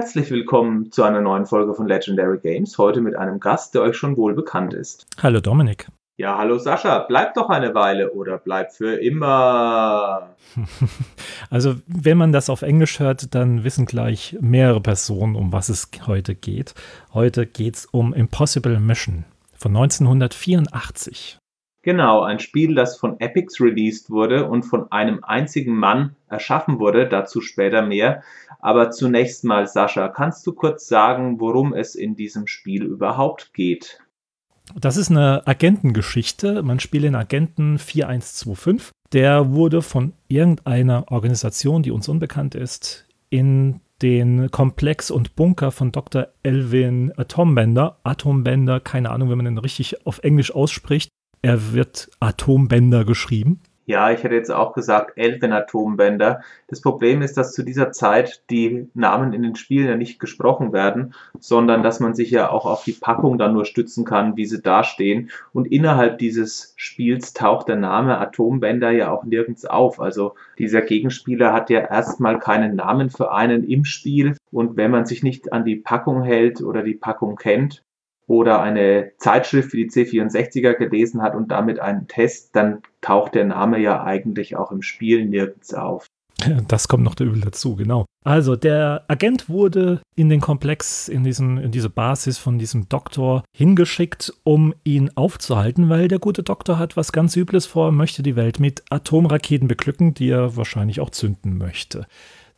[0.00, 2.78] Herzlich willkommen zu einer neuen Folge von Legendary Games.
[2.78, 5.04] Heute mit einem Gast, der euch schon wohl bekannt ist.
[5.22, 5.88] Hallo Dominik.
[6.16, 7.00] Ja, hallo Sascha.
[7.00, 10.34] Bleib doch eine Weile oder bleib für immer.
[11.50, 15.90] Also, wenn man das auf Englisch hört, dann wissen gleich mehrere Personen, um was es
[16.06, 16.74] heute geht.
[17.12, 21.40] Heute geht es um Impossible Mission von 1984.
[21.82, 27.08] Genau, ein Spiel, das von Epix released wurde und von einem einzigen Mann erschaffen wurde,
[27.08, 28.22] dazu später mehr.
[28.60, 34.00] Aber zunächst mal, Sascha, kannst du kurz sagen, worum es in diesem Spiel überhaupt geht?
[34.78, 36.62] Das ist eine Agentengeschichte.
[36.62, 38.92] Man spielt den Agenten 4125.
[39.12, 45.92] Der wurde von irgendeiner Organisation, die uns unbekannt ist, in den Komplex und Bunker von
[45.92, 46.28] Dr.
[46.42, 51.10] Elvin Atombender, Atombender, keine Ahnung, wenn man den richtig auf Englisch ausspricht,
[51.42, 53.60] er wird Atombänder geschrieben.
[53.90, 56.42] Ja, ich hätte jetzt auch gesagt Elfen Atombänder.
[56.68, 60.72] Das Problem ist, dass zu dieser Zeit die Namen in den Spielen ja nicht gesprochen
[60.72, 64.46] werden, sondern dass man sich ja auch auf die Packung dann nur stützen kann, wie
[64.46, 65.30] sie dastehen.
[65.52, 69.98] Und innerhalb dieses Spiels taucht der Name Atombänder ja auch nirgends auf.
[69.98, 74.36] Also dieser Gegenspieler hat ja erstmal keinen Namen für einen im Spiel.
[74.52, 77.82] Und wenn man sich nicht an die Packung hält oder die Packung kennt,
[78.30, 83.44] oder eine Zeitschrift wie die C64er gelesen hat und damit einen Test, dann taucht der
[83.44, 86.06] Name ja eigentlich auch im Spiel nirgends auf.
[86.68, 88.06] Das kommt noch übel dazu, genau.
[88.24, 93.42] Also, der Agent wurde in den Komplex, in, diesen, in diese Basis von diesem Doktor
[93.52, 98.36] hingeschickt, um ihn aufzuhalten, weil der gute Doktor hat was ganz Übles vor, möchte die
[98.36, 102.06] Welt mit Atomraketen beglücken, die er wahrscheinlich auch zünden möchte.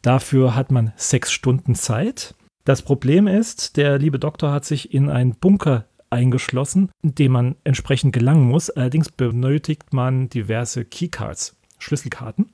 [0.03, 2.35] Dafür hat man sechs Stunden Zeit.
[2.65, 7.57] Das Problem ist, der liebe Doktor hat sich in einen Bunker eingeschlossen, in dem man
[7.65, 8.71] entsprechend gelangen muss.
[8.71, 12.53] Allerdings benötigt man diverse Keycards, Schlüsselkarten,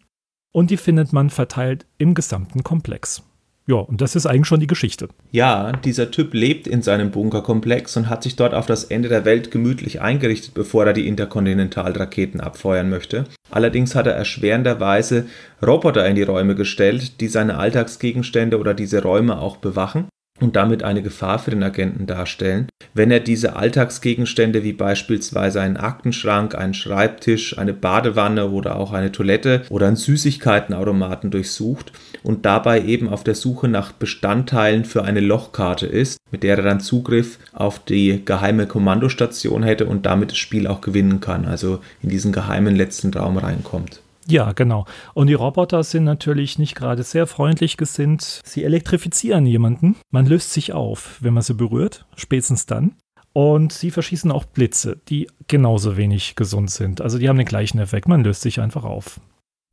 [0.53, 3.23] und die findet man verteilt im gesamten Komplex.
[3.69, 5.09] Ja, und das ist eigentlich schon die Geschichte.
[5.31, 9.27] Ja, dieser Typ lebt in seinem Bunkerkomplex und hat sich dort auf das Ende der
[9.27, 13.25] Welt gemütlich eingerichtet, bevor er die Interkontinentalraketen abfeuern möchte.
[13.51, 15.27] Allerdings hat er erschwerenderweise
[15.65, 20.09] Roboter in die Räume gestellt, die seine Alltagsgegenstände oder diese Räume auch bewachen
[20.41, 25.77] und damit eine Gefahr für den Agenten darstellen, wenn er diese Alltagsgegenstände wie beispielsweise einen
[25.77, 32.83] Aktenschrank, einen Schreibtisch, eine Badewanne oder auch eine Toilette oder einen Süßigkeitenautomaten durchsucht und dabei
[32.83, 37.39] eben auf der Suche nach Bestandteilen für eine Lochkarte ist, mit der er dann Zugriff
[37.53, 42.33] auf die geheime Kommandostation hätte und damit das Spiel auch gewinnen kann, also in diesen
[42.33, 44.01] geheimen letzten Raum reinkommt.
[44.31, 44.85] Ja, genau.
[45.15, 48.43] Und die Roboter sind natürlich nicht gerade sehr freundlich gesinnt.
[48.45, 49.97] Sie elektrifizieren jemanden.
[50.11, 52.95] Man löst sich auf, wenn man sie berührt, spätestens dann.
[53.33, 57.01] Und sie verschießen auch Blitze, die genauso wenig gesund sind.
[57.01, 58.09] Also die haben den gleichen Effekt.
[58.09, 59.21] Man löst sich einfach auf.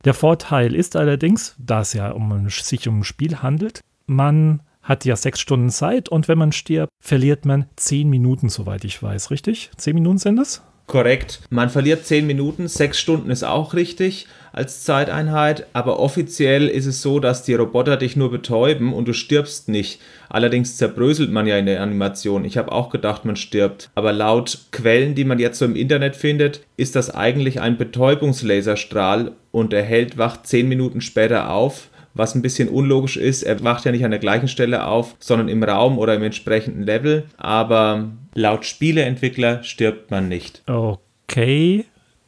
[0.04, 5.04] Der Vorteil ist allerdings, da es ja um, sich um ein Spiel handelt, man hat
[5.04, 9.32] ja sechs Stunden Zeit und wenn man stirbt, verliert man zehn Minuten, soweit ich weiß,
[9.32, 9.72] richtig?
[9.76, 10.62] Zehn Minuten sind es?
[10.86, 11.40] Korrekt.
[11.50, 17.02] Man verliert 10 Minuten, 6 Stunden ist auch richtig als Zeiteinheit, aber offiziell ist es
[17.02, 20.00] so, dass die Roboter dich nur betäuben und du stirbst nicht.
[20.30, 22.44] Allerdings zerbröselt man ja in der Animation.
[22.44, 23.90] Ich habe auch gedacht, man stirbt.
[23.94, 29.32] Aber laut Quellen, die man jetzt so im Internet findet, ist das eigentlich ein Betäubungslaserstrahl
[29.50, 33.42] und der Held wacht 10 Minuten später auf was ein bisschen unlogisch ist.
[33.42, 36.82] Er wacht ja nicht an der gleichen Stelle auf, sondern im Raum oder im entsprechenden
[36.82, 37.24] Level.
[37.36, 40.62] Aber laut Spieleentwickler stirbt man nicht.
[40.66, 41.84] Okay.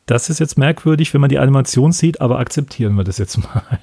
[0.06, 3.62] Das ist jetzt merkwürdig, wenn man die Animation sieht, aber akzeptieren wir das jetzt mal.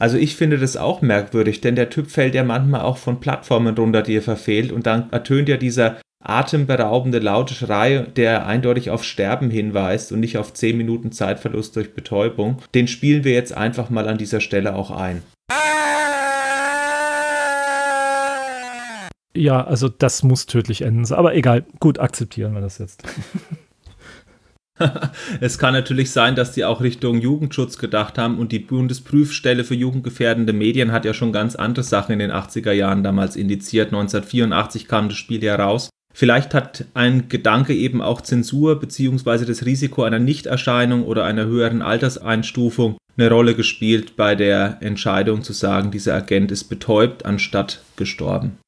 [0.00, 3.76] Also ich finde das auch merkwürdig, denn der Typ fällt ja manchmal auch von Plattformen
[3.76, 9.04] runter, die er verfehlt und dann ertönt ja dieser atemberaubende laute Schrei, der eindeutig auf
[9.04, 13.90] Sterben hinweist und nicht auf 10 Minuten Zeitverlust durch Betäubung, den spielen wir jetzt einfach
[13.90, 15.22] mal an dieser Stelle auch ein.
[19.34, 21.10] Ja, also das muss tödlich enden.
[21.14, 23.02] Aber egal, gut, akzeptieren wir das jetzt.
[25.40, 29.74] es kann natürlich sein, dass die auch Richtung Jugendschutz gedacht haben und die Bundesprüfstelle für
[29.74, 33.88] jugendgefährdende Medien hat ja schon ganz andere Sachen in den 80er Jahren damals indiziert.
[33.88, 35.90] 1984 kam das Spiel ja raus.
[36.12, 39.44] Vielleicht hat ein Gedanke eben auch Zensur bzw.
[39.44, 45.52] das Risiko einer Nichterscheinung oder einer höheren Alterseinstufung eine Rolle gespielt bei der Entscheidung zu
[45.52, 48.58] sagen, dieser Agent ist betäubt anstatt gestorben.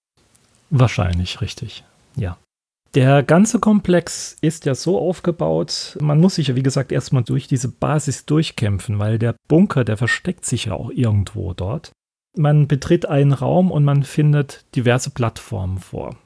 [0.71, 1.85] Wahrscheinlich richtig,
[2.17, 2.37] ja.
[2.95, 7.47] Der ganze Komplex ist ja so aufgebaut, man muss sich ja wie gesagt erstmal durch
[7.47, 11.93] diese Basis durchkämpfen, weil der Bunker, der versteckt sich ja auch irgendwo dort.
[12.37, 16.17] Man betritt einen Raum und man findet diverse Plattformen vor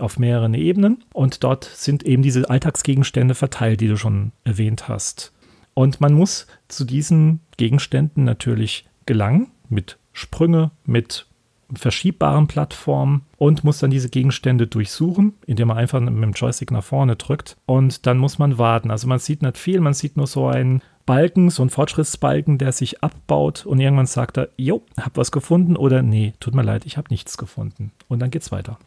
[0.00, 5.32] auf mehreren Ebenen und dort sind eben diese Alltagsgegenstände verteilt, die du schon erwähnt hast.
[5.74, 11.26] Und man muss zu diesen Gegenständen natürlich gelangen mit Sprünge, mit
[11.74, 16.84] verschiebbaren Plattformen und muss dann diese Gegenstände durchsuchen, indem man einfach mit dem Joystick nach
[16.84, 17.56] vorne drückt.
[17.66, 18.90] Und dann muss man warten.
[18.90, 22.72] Also man sieht nicht viel, man sieht nur so einen Balken, so einen Fortschrittsbalken, der
[22.72, 26.84] sich abbaut und irgendwann sagt er, jo, hab was gefunden oder nee, tut mir leid,
[26.84, 27.92] ich habe nichts gefunden.
[28.08, 28.78] Und dann geht's weiter.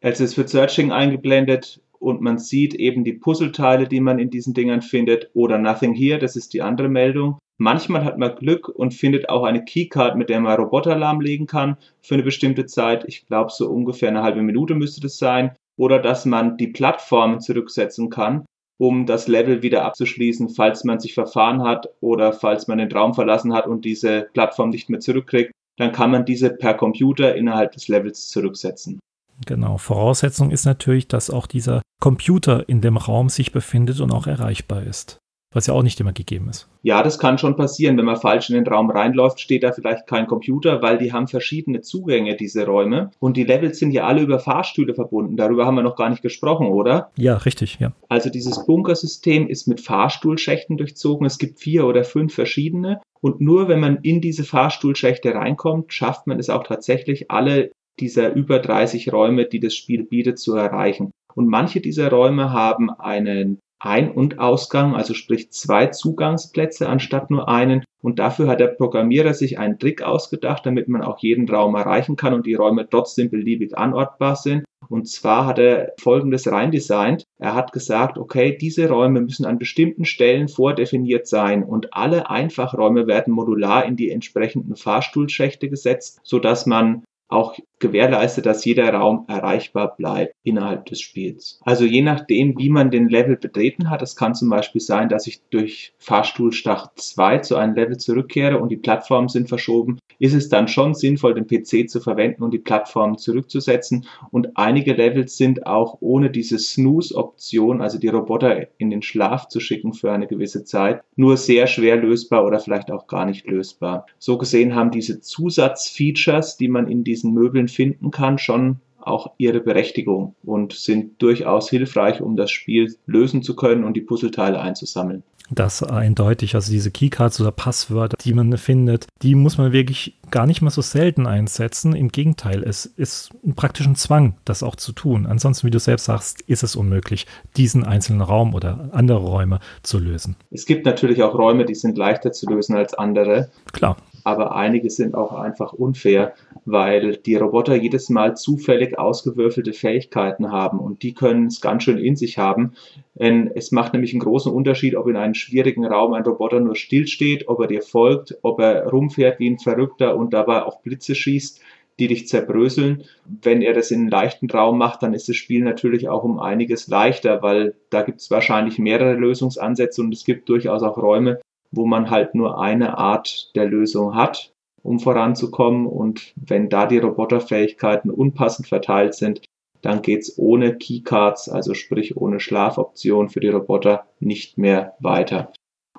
[0.00, 4.54] Also es wird Searching eingeblendet und man sieht eben die Puzzleteile, die man in diesen
[4.54, 7.38] Dingern findet oder Nothing Here, das ist die andere Meldung.
[7.60, 11.76] Manchmal hat man Glück und findet auch eine Keycard, mit der man Roboter lahmlegen kann
[12.00, 13.04] für eine bestimmte Zeit.
[13.08, 15.56] Ich glaube, so ungefähr eine halbe Minute müsste das sein.
[15.76, 18.44] Oder dass man die Plattformen zurücksetzen kann,
[18.78, 23.14] um das Level wieder abzuschließen, falls man sich verfahren hat oder falls man den Raum
[23.14, 25.50] verlassen hat und diese Plattform nicht mehr zurückkriegt.
[25.78, 29.00] Dann kann man diese per Computer innerhalb des Levels zurücksetzen.
[29.46, 29.78] Genau.
[29.78, 34.82] Voraussetzung ist natürlich, dass auch dieser Computer in dem Raum sich befindet und auch erreichbar
[34.82, 35.18] ist.
[35.54, 36.68] Was ja auch nicht immer gegeben ist.
[36.82, 37.96] Ja, das kann schon passieren.
[37.96, 41.26] Wenn man falsch in den Raum reinläuft, steht da vielleicht kein Computer, weil die haben
[41.26, 43.12] verschiedene Zugänge, diese Räume.
[43.18, 45.38] Und die Levels sind ja alle über Fahrstühle verbunden.
[45.38, 47.10] Darüber haben wir noch gar nicht gesprochen, oder?
[47.16, 47.92] Ja, richtig, ja.
[48.10, 51.26] Also dieses Bunkersystem ist mit Fahrstuhlschächten durchzogen.
[51.26, 53.00] Es gibt vier oder fünf verschiedene.
[53.20, 58.34] Und nur wenn man in diese Fahrstuhlschächte reinkommt, schafft man es auch tatsächlich, alle dieser
[58.34, 61.12] über 30 Räume, die das Spiel bietet, zu erreichen.
[61.34, 67.48] Und manche dieser Räume haben einen ein- und Ausgang, also sprich zwei Zugangsplätze anstatt nur
[67.48, 67.84] einen.
[68.00, 72.16] Und dafür hat der Programmierer sich einen Trick ausgedacht, damit man auch jeden Raum erreichen
[72.16, 74.64] kann und die Räume trotzdem beliebig anortbar sind.
[74.88, 77.24] Und zwar hat er folgendes reindesignt.
[77.38, 83.06] Er hat gesagt, okay, diese Räume müssen an bestimmten Stellen vordefiniert sein und alle Einfachräume
[83.06, 89.96] werden modular in die entsprechenden Fahrstuhlschächte gesetzt, sodass man auch gewährleistet, dass jeder Raum erreichbar
[89.96, 91.60] bleibt innerhalb des Spiels.
[91.62, 95.26] Also je nachdem, wie man den Level betreten hat, es kann zum Beispiel sein, dass
[95.26, 100.48] ich durch Fahrstuhlstach 2 zu einem Level zurückkehre und die Plattformen sind verschoben, ist es
[100.48, 104.06] dann schon sinnvoll, den PC zu verwenden und die Plattformen zurückzusetzen.
[104.30, 109.60] Und einige Levels sind auch ohne diese Snooze-Option, also die Roboter in den Schlaf zu
[109.60, 114.06] schicken für eine gewisse Zeit, nur sehr schwer lösbar oder vielleicht auch gar nicht lösbar.
[114.18, 119.60] So gesehen haben diese Zusatzfeatures, die man in diesen Möbeln finden kann, schon auch ihre
[119.60, 125.22] Berechtigung und sind durchaus hilfreich, um das Spiel lösen zu können und die Puzzleteile einzusammeln.
[125.50, 130.46] Das eindeutig, also diese Keycards oder Passwörter, die man findet, die muss man wirklich gar
[130.46, 131.94] nicht mal so selten einsetzen.
[131.94, 135.24] Im Gegenteil, es ist ein praktischen Zwang, das auch zu tun.
[135.24, 137.26] Ansonsten, wie du selbst sagst, ist es unmöglich,
[137.56, 140.36] diesen einzelnen Raum oder andere Räume zu lösen.
[140.50, 143.48] Es gibt natürlich auch Räume, die sind leichter zu lösen als andere.
[143.72, 143.96] Klar
[144.28, 146.34] aber einige sind auch einfach unfair,
[146.66, 151.96] weil die Roboter jedes Mal zufällig ausgewürfelte Fähigkeiten haben und die können es ganz schön
[151.96, 152.74] in sich haben.
[153.14, 156.76] Denn es macht nämlich einen großen Unterschied, ob in einem schwierigen Raum ein Roboter nur
[156.76, 161.14] stillsteht, ob er dir folgt, ob er rumfährt wie ein Verrückter und dabei auch Blitze
[161.14, 161.62] schießt
[161.98, 163.02] die dich zerbröseln.
[163.42, 166.38] Wenn er das in einem leichten Raum macht, dann ist das Spiel natürlich auch um
[166.38, 171.40] einiges leichter, weil da gibt es wahrscheinlich mehrere Lösungsansätze und es gibt durchaus auch Räume,
[171.70, 175.86] wo man halt nur eine Art der Lösung hat, um voranzukommen.
[175.86, 179.42] Und wenn da die Roboterfähigkeiten unpassend verteilt sind,
[179.82, 185.52] dann geht's ohne Keycards, also sprich ohne Schlafoption für die Roboter, nicht mehr weiter.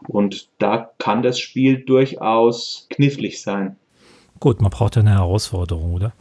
[0.07, 3.77] Und da kann das Spiel durchaus knifflig sein.
[4.39, 6.13] Gut, man braucht ja eine Herausforderung, oder?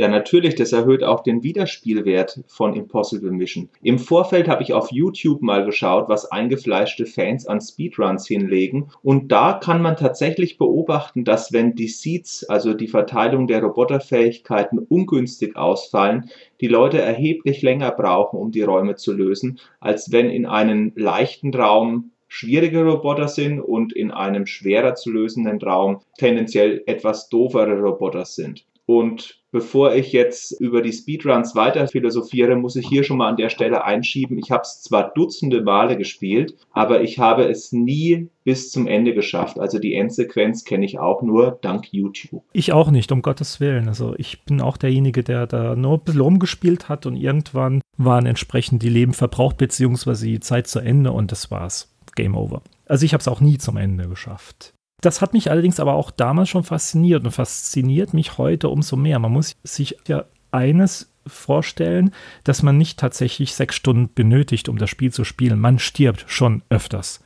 [0.00, 3.68] Ja, natürlich, das erhöht auch den Wiederspielwert von Impossible Mission.
[3.82, 8.88] Im Vorfeld habe ich auf YouTube mal geschaut, was eingefleischte Fans an Speedruns hinlegen.
[9.02, 14.78] Und da kann man tatsächlich beobachten, dass wenn die Seeds, also die Verteilung der Roboterfähigkeiten,
[14.78, 16.30] ungünstig ausfallen,
[16.62, 21.52] die Leute erheblich länger brauchen, um die Räume zu lösen, als wenn in einem leichten
[21.52, 28.24] Raum schwierige Roboter sind und in einem schwerer zu lösenden Raum tendenziell etwas doofere Roboter
[28.24, 28.64] sind.
[28.86, 33.36] Und bevor ich jetzt über die Speedruns weiter philosophiere, muss ich hier schon mal an
[33.36, 34.38] der Stelle einschieben.
[34.38, 39.14] Ich habe es zwar dutzende Male gespielt, aber ich habe es nie bis zum Ende
[39.14, 39.58] geschafft.
[39.58, 42.42] Also die Endsequenz kenne ich auch nur dank YouTube.
[42.52, 43.88] Ich auch nicht, um Gottes Willen.
[43.88, 48.26] Also ich bin auch derjenige, der da nur ein bisschen rumgespielt hat und irgendwann waren
[48.26, 51.94] entsprechend die Leben verbraucht, beziehungsweise die Zeit zu Ende und das war's.
[52.16, 52.62] Game over.
[52.86, 54.74] Also ich habe es auch nie zum Ende geschafft.
[55.00, 59.18] Das hat mich allerdings aber auch damals schon fasziniert und fasziniert mich heute umso mehr.
[59.18, 62.12] Man muss sich ja eines vorstellen,
[62.44, 65.60] dass man nicht tatsächlich sechs Stunden benötigt, um das Spiel zu spielen.
[65.60, 67.20] Man stirbt schon öfters.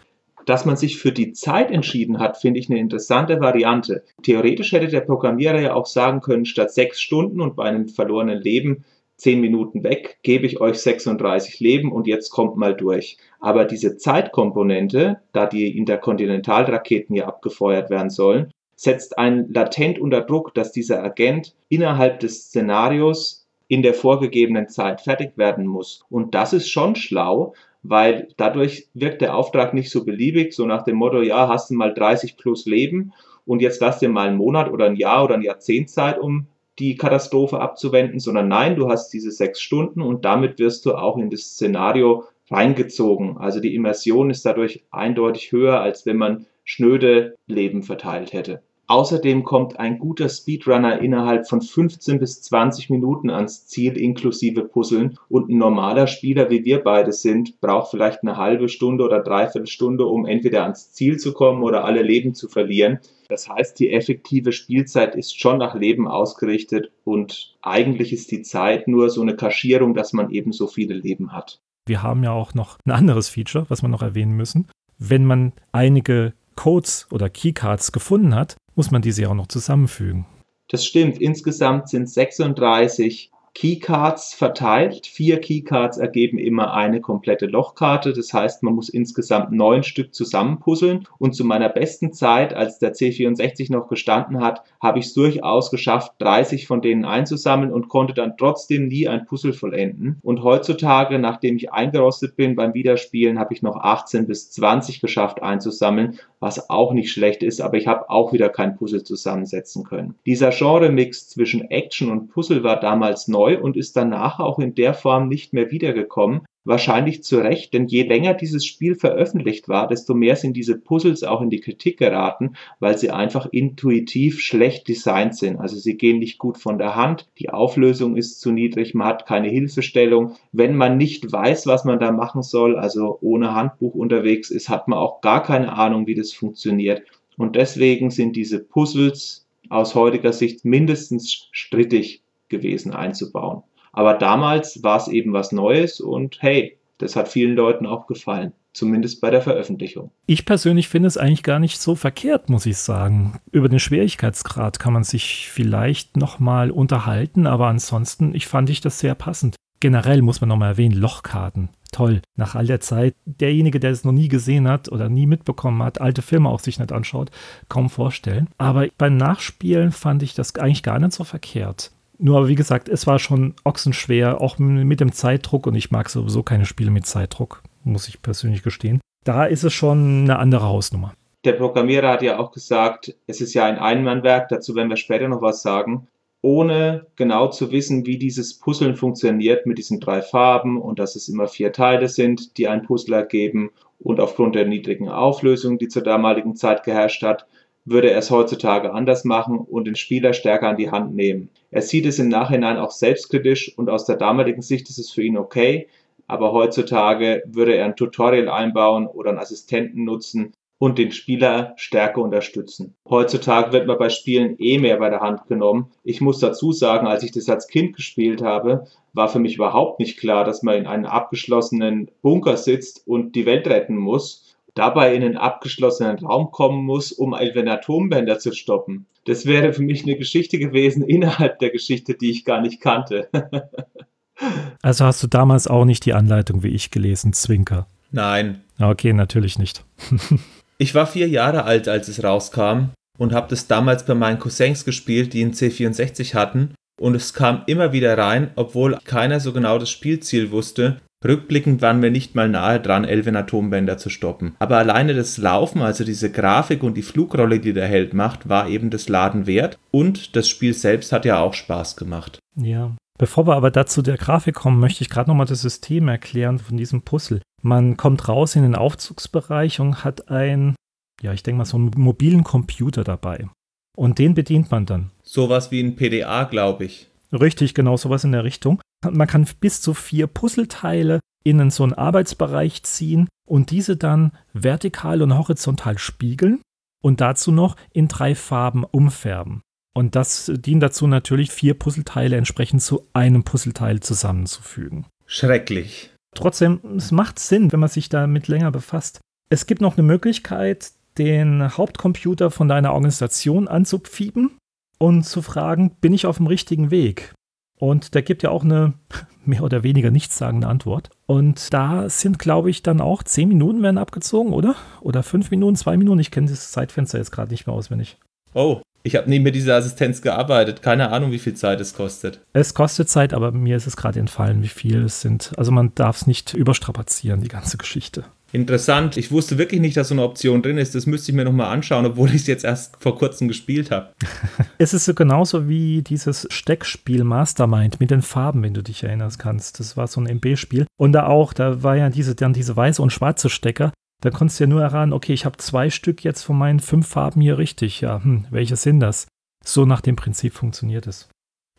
[0.46, 4.04] Dass man sich für die Zeit entschieden hat, finde ich eine interessante Variante.
[4.22, 8.42] Theoretisch hätte der Programmierer ja auch sagen können, statt sechs Stunden und bei einem verlorenen
[8.42, 8.84] Leben
[9.16, 13.16] 10 Minuten weg, gebe ich euch 36 Leben und jetzt kommt mal durch.
[13.40, 20.52] Aber diese Zeitkomponente, da die Interkontinentalraketen ja abgefeuert werden sollen, setzt einen latent unter Druck,
[20.54, 26.04] dass dieser Agent innerhalb des Szenarios in der vorgegebenen Zeit fertig werden muss.
[26.10, 30.82] Und das ist schon schlau, weil dadurch wirkt der Auftrag nicht so beliebig, so nach
[30.82, 33.12] dem Motto, ja, hast du mal 30 plus Leben
[33.46, 36.46] und jetzt lass dir mal einen Monat oder ein Jahr oder ein Jahrzehnt Zeit, um
[36.78, 41.16] die Katastrophe abzuwenden, sondern nein, du hast diese sechs Stunden und damit wirst du auch
[41.18, 43.38] in das Szenario reingezogen.
[43.38, 48.62] Also die Immersion ist dadurch eindeutig höher, als wenn man schnöde Leben verteilt hätte.
[48.86, 55.18] Außerdem kommt ein guter Speedrunner innerhalb von 15 bis 20 Minuten ans Ziel inklusive Puzzeln
[55.30, 59.66] und ein normaler Spieler, wie wir beide sind, braucht vielleicht eine halbe Stunde oder dreiviertel
[59.66, 62.98] Stunde, um entweder ans Ziel zu kommen oder alle Leben zu verlieren.
[63.28, 68.86] Das heißt, die effektive Spielzeit ist schon nach Leben ausgerichtet und eigentlich ist die Zeit
[68.86, 71.58] nur so eine Kaschierung, dass man eben so viele Leben hat.
[71.86, 74.68] Wir haben ja auch noch ein anderes Feature, was wir noch erwähnen müssen.
[74.98, 80.26] Wenn man einige Codes oder Keycards gefunden hat, muss man diese auch noch zusammenfügen.
[80.68, 81.20] Das stimmt.
[81.20, 85.06] Insgesamt sind 36 Keycards verteilt.
[85.06, 88.12] Vier Keycards ergeben immer eine komplette Lochkarte.
[88.12, 91.06] Das heißt, man muss insgesamt neun Stück zusammenpuzzeln.
[91.18, 95.70] Und zu meiner besten Zeit, als der C64 noch gestanden hat, habe ich es durchaus
[95.70, 100.18] geschafft, 30 von denen einzusammeln und konnte dann trotzdem nie ein Puzzle vollenden.
[100.22, 105.42] Und heutzutage, nachdem ich eingerostet bin beim Wiederspielen, habe ich noch 18 bis 20 geschafft
[105.42, 110.16] einzusammeln, was auch nicht schlecht ist, aber ich habe auch wieder kein Puzzle zusammensetzen können.
[110.26, 114.94] Dieser Genre-Mix zwischen Action und Puzzle war damals neu und ist danach auch in der
[114.94, 116.42] Form nicht mehr wiedergekommen.
[116.66, 121.22] Wahrscheinlich zu Recht, denn je länger dieses Spiel veröffentlicht war, desto mehr sind diese Puzzles
[121.22, 125.60] auch in die Kritik geraten, weil sie einfach intuitiv schlecht designt sind.
[125.60, 129.26] Also sie gehen nicht gut von der Hand, die Auflösung ist zu niedrig, man hat
[129.26, 130.36] keine Hilfestellung.
[130.52, 134.88] Wenn man nicht weiß, was man da machen soll, also ohne Handbuch unterwegs ist, hat
[134.88, 137.02] man auch gar keine Ahnung, wie das funktioniert.
[137.36, 143.62] Und deswegen sind diese Puzzles aus heutiger Sicht mindestens strittig gewesen einzubauen.
[143.92, 148.52] Aber damals war es eben was Neues und hey, das hat vielen Leuten auch gefallen.
[148.72, 150.10] Zumindest bei der Veröffentlichung.
[150.26, 153.38] Ich persönlich finde es eigentlich gar nicht so verkehrt, muss ich sagen.
[153.52, 158.98] Über den Schwierigkeitsgrad kann man sich vielleicht nochmal unterhalten, aber ansonsten, ich fand ich das
[158.98, 159.54] sehr passend.
[159.78, 161.68] Generell muss man nochmal erwähnen, Lochkarten.
[161.92, 162.22] Toll.
[162.34, 166.00] Nach all der Zeit, derjenige, der es noch nie gesehen hat oder nie mitbekommen hat,
[166.00, 167.30] alte Filme auch sich nicht anschaut,
[167.68, 168.48] kaum vorstellen.
[168.58, 171.92] Aber beim Nachspielen fand ich das eigentlich gar nicht so verkehrt.
[172.18, 175.66] Nur, wie gesagt, es war schon ochsenschwer, auch mit dem Zeitdruck.
[175.66, 179.00] Und ich mag sowieso keine Spiele mit Zeitdruck, muss ich persönlich gestehen.
[179.24, 181.14] Da ist es schon eine andere Hausnummer.
[181.44, 185.28] Der Programmierer hat ja auch gesagt, es ist ja ein Einmannwerk, dazu werden wir später
[185.28, 186.08] noch was sagen.
[186.40, 191.28] Ohne genau zu wissen, wie dieses Puzzeln funktioniert mit diesen drei Farben und dass es
[191.28, 196.02] immer vier Teile sind, die ein Puzzle ergeben und aufgrund der niedrigen Auflösung, die zur
[196.02, 197.46] damaligen Zeit geherrscht hat,
[197.86, 201.50] würde er es heutzutage anders machen und den Spieler stärker an die Hand nehmen.
[201.74, 205.24] Er sieht es im Nachhinein auch selbstkritisch und aus der damaligen Sicht ist es für
[205.24, 205.88] ihn okay,
[206.28, 212.22] aber heutzutage würde er ein Tutorial einbauen oder einen Assistenten nutzen und den Spieler stärker
[212.22, 212.94] unterstützen.
[213.10, 215.90] Heutzutage wird man bei Spielen eh mehr bei der Hand genommen.
[216.04, 219.98] Ich muss dazu sagen, als ich das als Kind gespielt habe, war für mich überhaupt
[219.98, 225.14] nicht klar, dass man in einem abgeschlossenen Bunker sitzt und die Welt retten muss dabei
[225.14, 229.06] in einen abgeschlossenen Raum kommen muss, um einen Atombänder zu stoppen.
[229.24, 233.28] Das wäre für mich eine Geschichte gewesen innerhalb der Geschichte, die ich gar nicht kannte.
[234.82, 237.86] also hast du damals auch nicht die Anleitung wie ich gelesen, Zwinker?
[238.10, 238.62] Nein.
[238.80, 239.84] Okay, natürlich nicht.
[240.78, 244.84] ich war vier Jahre alt, als es rauskam und habe das damals bei meinen Cousins
[244.84, 246.74] gespielt, die einen C64 hatten.
[247.00, 252.02] Und es kam immer wieder rein, obwohl keiner so genau das Spielziel wusste Rückblickend waren
[252.02, 254.54] wir nicht mal nahe dran, Elven Atombänder zu stoppen.
[254.58, 258.68] Aber alleine das Laufen, also diese Grafik und die Flugrolle, die der Held macht, war
[258.68, 259.78] eben das Laden wert.
[259.90, 262.38] Und das Spiel selbst hat ja auch Spaß gemacht.
[262.56, 262.94] Ja.
[263.18, 266.76] Bevor wir aber dazu der Grafik kommen, möchte ich gerade nochmal das System erklären von
[266.76, 267.40] diesem Puzzle.
[267.62, 270.74] Man kommt raus in den Aufzugsbereich und hat ein,
[271.22, 273.48] ja, ich denke mal, so einen mobilen Computer dabei.
[273.96, 275.12] Und den bedient man dann.
[275.22, 277.08] Sowas wie ein PDA, glaube ich.
[277.34, 278.80] Richtig, genau sowas in der Richtung.
[279.08, 285.20] Man kann bis zu vier Puzzleteile in so einen Arbeitsbereich ziehen und diese dann vertikal
[285.20, 286.62] und horizontal spiegeln
[287.02, 289.60] und dazu noch in drei Farben umfärben.
[289.94, 295.06] Und das dient dazu natürlich, vier Puzzleteile entsprechend zu einem Puzzleteil zusammenzufügen.
[295.26, 296.10] Schrecklich.
[296.34, 299.20] Trotzdem, es macht Sinn, wenn man sich damit länger befasst.
[299.50, 304.56] Es gibt noch eine Möglichkeit, den Hauptcomputer von deiner Organisation anzupfieben
[304.98, 307.32] und zu fragen, bin ich auf dem richtigen Weg?
[307.78, 308.94] Und der gibt ja auch eine
[309.44, 311.10] mehr oder weniger nichtssagende Antwort.
[311.26, 314.74] Und da sind, glaube ich, dann auch zehn Minuten werden abgezogen, oder?
[315.00, 316.20] Oder fünf Minuten, zwei Minuten.
[316.20, 318.16] Ich kenne das Zeitfenster jetzt gerade nicht mehr auswendig.
[318.54, 320.80] Oh, ich habe nie mit dieser Assistenz gearbeitet.
[320.80, 322.40] Keine Ahnung, wie viel Zeit es kostet.
[322.54, 325.52] Es kostet Zeit, aber mir ist es gerade entfallen, wie viel es sind.
[325.58, 328.24] Also man darf es nicht überstrapazieren, die ganze Geschichte.
[328.54, 329.16] Interessant.
[329.16, 330.94] Ich wusste wirklich nicht, dass so eine Option drin ist.
[330.94, 334.12] Das müsste ich mir nochmal anschauen, obwohl ich es jetzt erst vor kurzem gespielt habe.
[334.78, 339.32] es ist so genauso wie dieses Steckspiel Mastermind mit den Farben, wenn du dich erinnern
[339.36, 339.80] kannst.
[339.80, 340.86] Das war so ein MB-Spiel.
[340.96, 343.92] Und da auch, da war ja diese, dann diese weiße und schwarze Stecker.
[344.22, 347.08] Da konntest du ja nur erraten, okay, ich habe zwei Stück jetzt von meinen fünf
[347.08, 348.02] Farben hier richtig.
[348.02, 349.26] Ja, hm, welche sind das?
[349.64, 351.28] So nach dem Prinzip funktioniert es.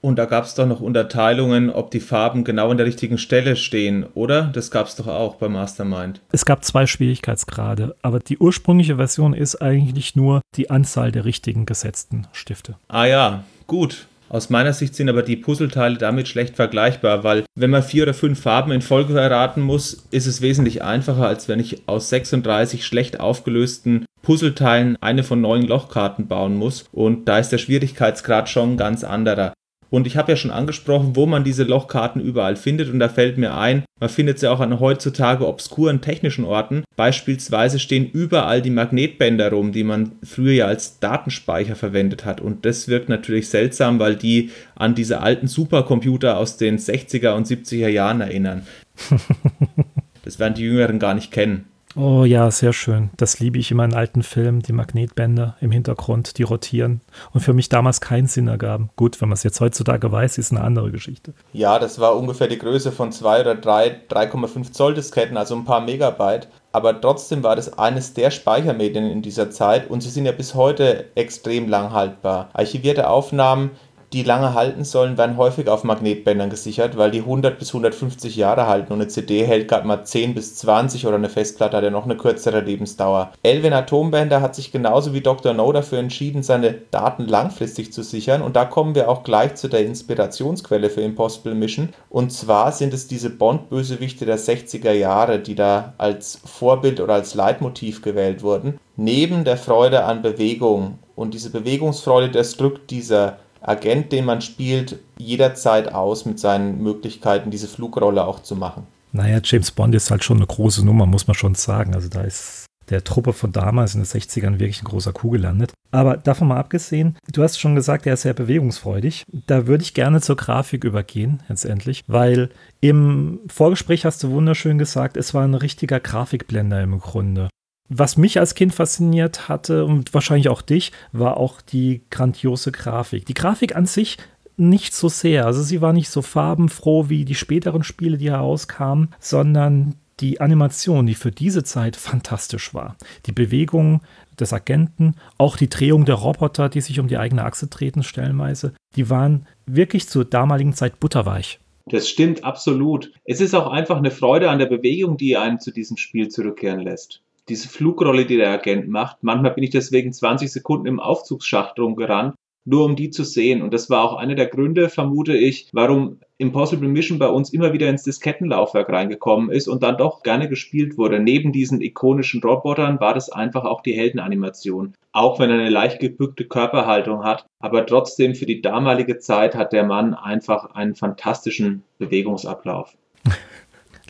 [0.05, 3.55] Und da gab es doch noch Unterteilungen, ob die Farben genau an der richtigen Stelle
[3.55, 4.43] stehen, oder?
[4.53, 6.21] Das gab es doch auch bei Mastermind.
[6.31, 11.65] Es gab zwei Schwierigkeitsgrade, aber die ursprüngliche Version ist eigentlich nur die Anzahl der richtigen
[11.65, 12.75] gesetzten Stifte.
[12.87, 14.05] Ah ja, gut.
[14.29, 18.13] Aus meiner Sicht sind aber die Puzzleteile damit schlecht vergleichbar, weil wenn man vier oder
[18.13, 22.85] fünf Farben in Folge erraten muss, ist es wesentlich einfacher, als wenn ich aus 36
[22.85, 26.85] schlecht aufgelösten Puzzleteilen eine von neun Lochkarten bauen muss.
[26.91, 29.53] Und da ist der Schwierigkeitsgrad schon ganz anderer.
[29.89, 32.89] Und ich habe ja schon angesprochen, wo man diese Lochkarten überall findet.
[32.89, 36.83] Und da fällt mir ein, man findet sie auch an heutzutage obskuren technischen Orten.
[36.95, 42.41] Beispielsweise stehen überall die Magnetbänder rum, die man früher ja als Datenspeicher verwendet hat.
[42.41, 47.47] Und das wirkt natürlich seltsam, weil die an diese alten Supercomputer aus den 60er und
[47.47, 48.65] 70er Jahren erinnern.
[50.23, 51.65] das werden die Jüngeren gar nicht kennen.
[51.97, 53.09] Oh ja, sehr schön.
[53.15, 56.99] Das liebe ich immer in alten Filmen, die Magnetbänder im Hintergrund, die rotieren
[57.31, 58.89] und für mich damals keinen Sinn ergaben.
[58.97, 61.33] Gut, wenn man es jetzt heutzutage weiß, ist eine andere Geschichte.
[61.53, 65.63] Ja, das war ungefähr die Größe von zwei oder drei 3,5 Zoll Disketten, also ein
[65.63, 66.49] paar Megabyte.
[66.73, 70.55] Aber trotzdem war das eines der Speichermedien in dieser Zeit und sie sind ja bis
[70.55, 72.49] heute extrem lang haltbar.
[72.51, 73.71] Archivierte Aufnahmen
[74.15, 78.65] die lange halten sollen, werden häufig auf Magnetbändern gesichert, weil die 100 bis 150 Jahre
[78.65, 81.89] halten und eine CD hält gerade mal 10 bis 20 oder eine Festplatte hat ja
[81.89, 83.33] noch eine kürzere Lebensdauer.
[83.43, 85.53] Elvin Atombänder hat sich genauso wie Dr.
[85.53, 89.67] No dafür entschieden, seine Daten langfristig zu sichern und da kommen wir auch gleich zu
[89.67, 95.55] der Inspirationsquelle für Impossible Mission und zwar sind es diese Bond-Bösewichte der 60er Jahre, die
[95.55, 98.79] da als Vorbild oder als Leitmotiv gewählt wurden.
[98.95, 104.99] Neben der Freude an Bewegung und diese Bewegungsfreude, das drückt dieser Agent, den man spielt,
[105.17, 108.87] jederzeit aus mit seinen Möglichkeiten, diese Flugrolle auch zu machen.
[109.11, 111.95] Naja, James Bond ist halt schon eine große Nummer, muss man schon sagen.
[111.95, 115.73] Also da ist der Truppe von damals in den 60ern wirklich ein großer Kuh gelandet.
[115.91, 119.23] Aber davon mal abgesehen, du hast schon gesagt, er ist sehr bewegungsfreudig.
[119.47, 122.49] Da würde ich gerne zur Grafik übergehen, letztendlich, weil
[122.81, 127.49] im Vorgespräch hast du wunderschön gesagt, es war ein richtiger Grafikblender im Grunde.
[127.87, 133.25] Was mich als Kind fasziniert hatte und wahrscheinlich auch dich, war auch die grandiose Grafik.
[133.27, 134.17] Die Grafik an sich
[134.57, 135.45] nicht so sehr.
[135.45, 141.05] Also sie war nicht so farbenfroh wie die späteren Spiele, die herauskamen, sondern die Animation,
[141.05, 142.95] die für diese Zeit fantastisch war.
[143.25, 144.01] Die Bewegung
[144.39, 148.73] des Agenten, auch die Drehung der Roboter, die sich um die eigene Achse treten stellenweise,
[148.95, 151.59] die waren wirklich zur damaligen Zeit butterweich.
[151.87, 153.11] Das stimmt absolut.
[153.25, 156.79] Es ist auch einfach eine Freude an der Bewegung, die einen zu diesem Spiel zurückkehren
[156.79, 159.17] lässt diese Flugrolle, die der Agent macht.
[159.21, 163.61] Manchmal bin ich deswegen 20 Sekunden im Aufzugsschacht rumgerannt, nur um die zu sehen.
[163.61, 167.71] Und das war auch einer der Gründe, vermute ich, warum Impossible Mission bei uns immer
[167.71, 171.19] wieder ins Diskettenlaufwerk reingekommen ist und dann doch gerne gespielt wurde.
[171.19, 174.95] Neben diesen ikonischen Robotern war das einfach auch die Heldenanimation.
[175.11, 179.71] Auch wenn er eine leicht gebückte Körperhaltung hat, aber trotzdem für die damalige Zeit hat
[179.71, 182.97] der Mann einfach einen fantastischen Bewegungsablauf.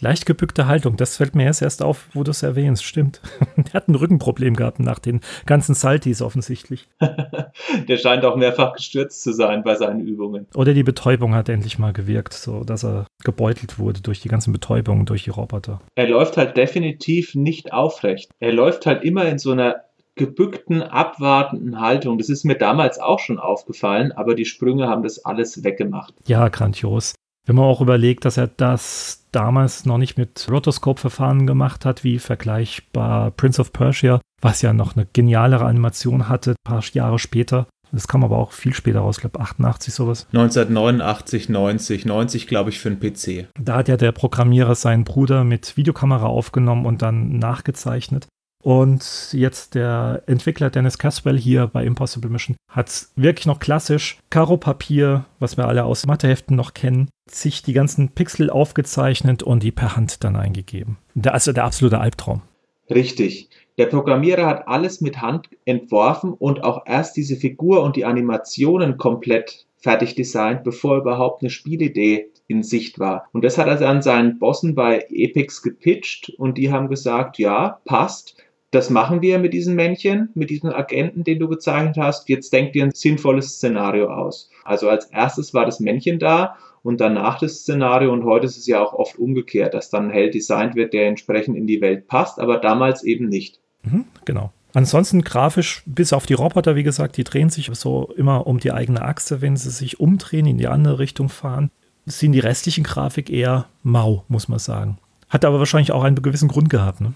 [0.01, 2.83] Leicht gebückte Haltung, das fällt mir erst erst auf, wo du es erwähnst.
[2.83, 3.21] Stimmt.
[3.55, 6.87] er hat ein Rückenproblem gehabt nach den ganzen Saltis offensichtlich.
[7.87, 10.47] Der scheint auch mehrfach gestürzt zu sein bei seinen Übungen.
[10.55, 14.51] Oder die Betäubung hat endlich mal gewirkt, so dass er gebeutelt wurde durch die ganzen
[14.51, 15.81] Betäubungen, durch die Roboter.
[15.95, 18.29] Er läuft halt definitiv nicht aufrecht.
[18.39, 22.17] Er läuft halt immer in so einer gebückten, abwartenden Haltung.
[22.17, 26.13] Das ist mir damals auch schon aufgefallen, aber die Sprünge haben das alles weggemacht.
[26.25, 27.15] Ja, grandios.
[27.45, 32.19] Wenn man auch überlegt, dass er das damals noch nicht mit Rotoscope-Verfahren gemacht hat, wie
[32.19, 37.67] vergleichbar Prince of Persia, was ja noch eine genialere Animation hatte, ein paar Jahre später.
[37.91, 40.27] Das kam aber auch viel später raus, ich glaube 88 sowas.
[40.33, 43.47] 1989, 90, 90 glaube ich für einen PC.
[43.59, 48.27] Da hat ja der Programmierer seinen Bruder mit Videokamera aufgenommen und dann nachgezeichnet.
[48.65, 55.25] Und jetzt der Entwickler Dennis Caswell hier bei Impossible Mission hat wirklich noch klassisch Karo-Papier,
[55.39, 59.95] was wir alle aus Matheheften noch kennen, sich die ganzen Pixel aufgezeichnet und die per
[59.95, 60.97] Hand dann eingegeben.
[61.27, 62.41] Also der absolute Albtraum.
[62.89, 63.51] Richtig.
[63.77, 68.97] Der Programmierer hat alles mit Hand entworfen und auch erst diese Figur und die Animationen
[68.97, 73.27] komplett fertig designt, bevor überhaupt eine Spielidee in Sicht war.
[73.31, 77.79] Und das hat er dann seinen Bossen bei Epix gepitcht und die haben gesagt, ja,
[77.85, 78.37] passt
[78.75, 82.27] das machen wir mit diesen Männchen, mit diesem Agenten, den du gezeichnet hast.
[82.27, 84.49] Jetzt denk dir ein sinnvolles Szenario aus.
[84.65, 88.67] Also als erstes war das Männchen da und danach das Szenario und heute ist es
[88.67, 92.07] ja auch oft umgekehrt, dass dann ein Held designt wird, der entsprechend in die Welt
[92.07, 93.59] passt, aber damals eben nicht.
[93.83, 94.51] Mhm, genau.
[94.73, 98.73] Ansonsten grafisch, bis auf die Roboter, wie gesagt, die drehen sich so immer um die
[98.73, 101.71] eigene Achse, wenn sie sich umdrehen, in die andere Richtung fahren,
[102.05, 104.97] sind die restlichen Grafik eher mau, muss man sagen.
[105.29, 107.13] Hat aber wahrscheinlich auch einen gewissen Grund gehabt, ne?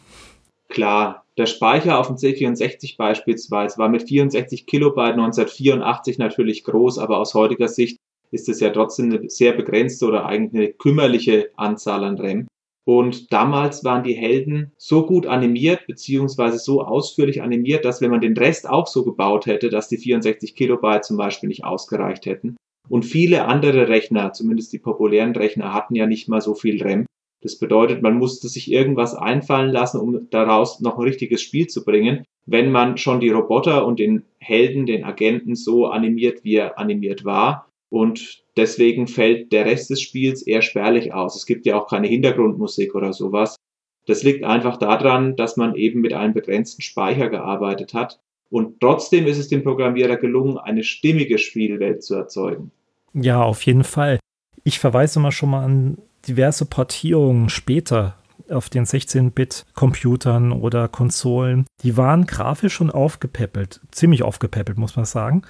[0.69, 7.17] Klar, der Speicher auf dem C64 beispielsweise war mit 64 Kilobyte 1984 natürlich groß, aber
[7.17, 7.97] aus heutiger Sicht
[8.30, 12.47] ist es ja trotzdem eine sehr begrenzte oder eigentlich eine kümmerliche Anzahl an RAM.
[12.86, 18.21] Und damals waren die Helden so gut animiert, beziehungsweise so ausführlich animiert, dass wenn man
[18.21, 22.58] den Rest auch so gebaut hätte, dass die 64 Kilobyte zum Beispiel nicht ausgereicht hätten.
[22.89, 27.06] Und viele andere Rechner, zumindest die populären Rechner, hatten ja nicht mal so viel RAM.
[27.41, 31.86] Das bedeutet, man musste sich irgendwas einfallen lassen, um daraus noch ein richtiges Spiel zu
[31.86, 36.78] bringen, wenn man schon die Roboter und den Helden, den Agenten so animiert, wie er
[36.78, 37.67] animiert war.
[37.89, 41.36] Und deswegen fällt der Rest des Spiels eher spärlich aus.
[41.36, 43.56] Es gibt ja auch keine Hintergrundmusik oder sowas.
[44.06, 48.19] Das liegt einfach daran, dass man eben mit einem begrenzten Speicher gearbeitet hat.
[48.49, 52.71] Und trotzdem ist es dem Programmierer gelungen, eine stimmige Spielwelt zu erzeugen.
[53.13, 54.19] Ja, auf jeden Fall.
[54.63, 58.15] Ich verweise mal schon mal an diverse Portierungen später
[58.49, 61.65] auf den 16-Bit-Computern oder Konsolen.
[61.84, 65.43] Die waren grafisch schon aufgepäppelt, ziemlich aufgepäppelt, muss man sagen.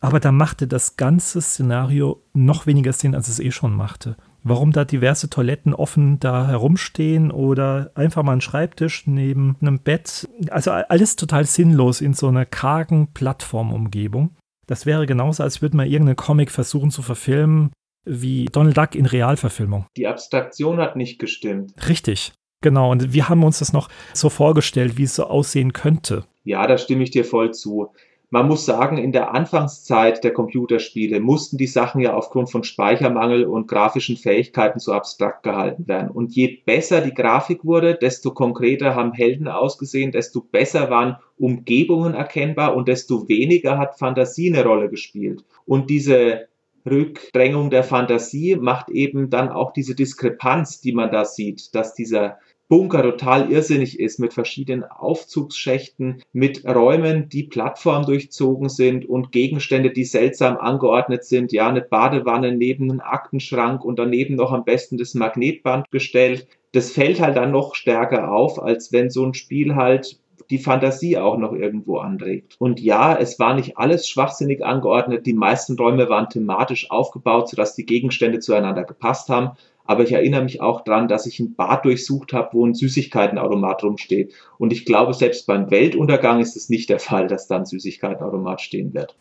[0.00, 4.16] Aber da machte das ganze Szenario noch weniger Sinn, als es eh schon machte.
[4.42, 10.28] Warum da diverse Toiletten offen da herumstehen oder einfach mal ein Schreibtisch neben einem Bett.
[10.50, 14.36] Also alles total sinnlos in so einer kargen Plattformumgebung.
[14.68, 17.70] Das wäre genauso, als würde man irgendeinen Comic versuchen zu verfilmen,
[18.06, 19.86] wie Donald Duck in Realverfilmung.
[19.96, 21.74] Die Abstraktion hat nicht gestimmt.
[21.88, 22.32] Richtig.
[22.62, 26.24] Genau, und wir haben uns das noch so vorgestellt, wie es so aussehen könnte.
[26.44, 27.90] Ja, da stimme ich dir voll zu
[28.30, 33.44] man muss sagen, in der Anfangszeit der Computerspiele mussten die Sachen ja aufgrund von Speichermangel
[33.44, 36.10] und grafischen Fähigkeiten so abstrakt gehalten werden.
[36.10, 42.14] Und je besser die Grafik wurde, desto konkreter haben Helden ausgesehen, desto besser waren Umgebungen
[42.14, 45.44] erkennbar und desto weniger hat Fantasie eine Rolle gespielt.
[45.64, 46.48] Und diese
[46.88, 52.38] Rückdrängung der Fantasie macht eben dann auch diese Diskrepanz, die man da sieht, dass dieser
[52.68, 60.04] Bunker total irrsinnig ist mit verschiedenen Aufzugsschächten, mit Räumen, die plattformdurchzogen sind und Gegenstände, die
[60.04, 61.52] seltsam angeordnet sind.
[61.52, 66.48] Ja, eine Badewanne neben einem Aktenschrank und daneben noch am besten das Magnetband gestellt.
[66.72, 70.18] Das fällt halt dann noch stärker auf, als wenn so ein Spiel halt
[70.50, 72.56] die Fantasie auch noch irgendwo anregt.
[72.58, 75.26] Und ja, es war nicht alles schwachsinnig angeordnet.
[75.26, 79.52] Die meisten Räume waren thematisch aufgebaut, sodass die Gegenstände zueinander gepasst haben.
[79.86, 83.84] Aber ich erinnere mich auch dran, dass ich ein Bad durchsucht habe, wo ein Süßigkeitenautomat
[83.84, 84.34] rumsteht.
[84.58, 88.60] Und ich glaube, selbst beim Weltuntergang ist es nicht der Fall, dass da ein Süßigkeitenautomat
[88.60, 89.16] stehen wird.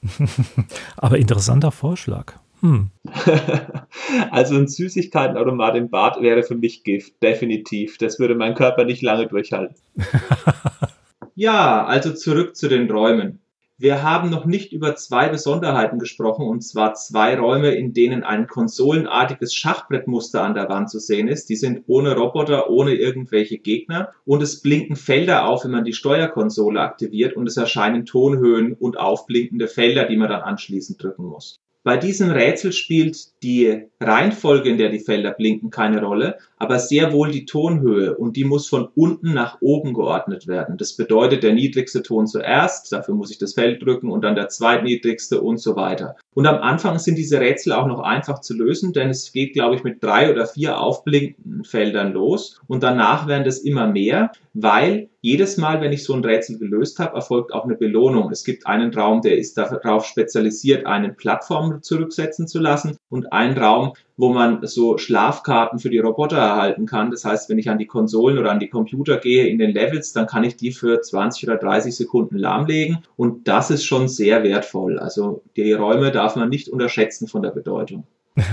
[0.97, 2.33] Aber interessanter Vorschlag.
[2.61, 2.89] Hm.
[4.31, 7.97] also ein Süßigkeitenautomat im Bad wäre für mich Gift, definitiv.
[7.97, 9.75] Das würde mein Körper nicht lange durchhalten.
[11.35, 13.41] ja, also zurück zu den Räumen.
[13.77, 18.47] Wir haben noch nicht über zwei Besonderheiten gesprochen, und zwar zwei Räume, in denen ein
[18.47, 21.49] konsolenartiges Schachbrettmuster an der Wand zu sehen ist.
[21.49, 25.91] Die sind ohne Roboter, ohne irgendwelche Gegner und es blinken Felder auf, wenn man die
[25.91, 31.59] Steuerkonsole aktiviert und es erscheinen Tonhöhen und aufblinkende Felder, die man dann anschließend drücken muss.
[31.85, 37.13] Bei diesem Rätsel spielt die Reihenfolge, in der die Felder blinken, keine Rolle, aber sehr
[37.13, 40.79] wohl die Tonhöhe und die muss von unten nach oben geordnet werden.
[40.79, 44.49] Das bedeutet der niedrigste Ton zuerst, dafür muss ich das Feld drücken und dann der
[44.49, 46.15] zweitniedrigste und so weiter.
[46.35, 49.75] Und am Anfang sind diese Rätsel auch noch einfach zu lösen, denn es geht, glaube
[49.75, 55.09] ich, mit drei oder vier aufblinkenden Feldern los und danach werden das immer mehr, weil
[55.21, 58.29] jedes Mal, wenn ich so ein Rätsel gelöst habe, erfolgt auch eine Belohnung.
[58.31, 63.57] Es gibt einen Raum, der ist darauf spezialisiert, einen Plattform zurücksetzen zu lassen und einen
[63.57, 67.11] Raum, wo man so Schlafkarten für die Roboter erhalten kann.
[67.11, 70.13] Das heißt, wenn ich an die Konsolen oder an die Computer gehe in den Levels,
[70.13, 74.43] dann kann ich die für 20 oder 30 Sekunden lahmlegen und das ist schon sehr
[74.43, 74.99] wertvoll.
[74.99, 78.05] Also die Räume darf man nicht unterschätzen von der Bedeutung.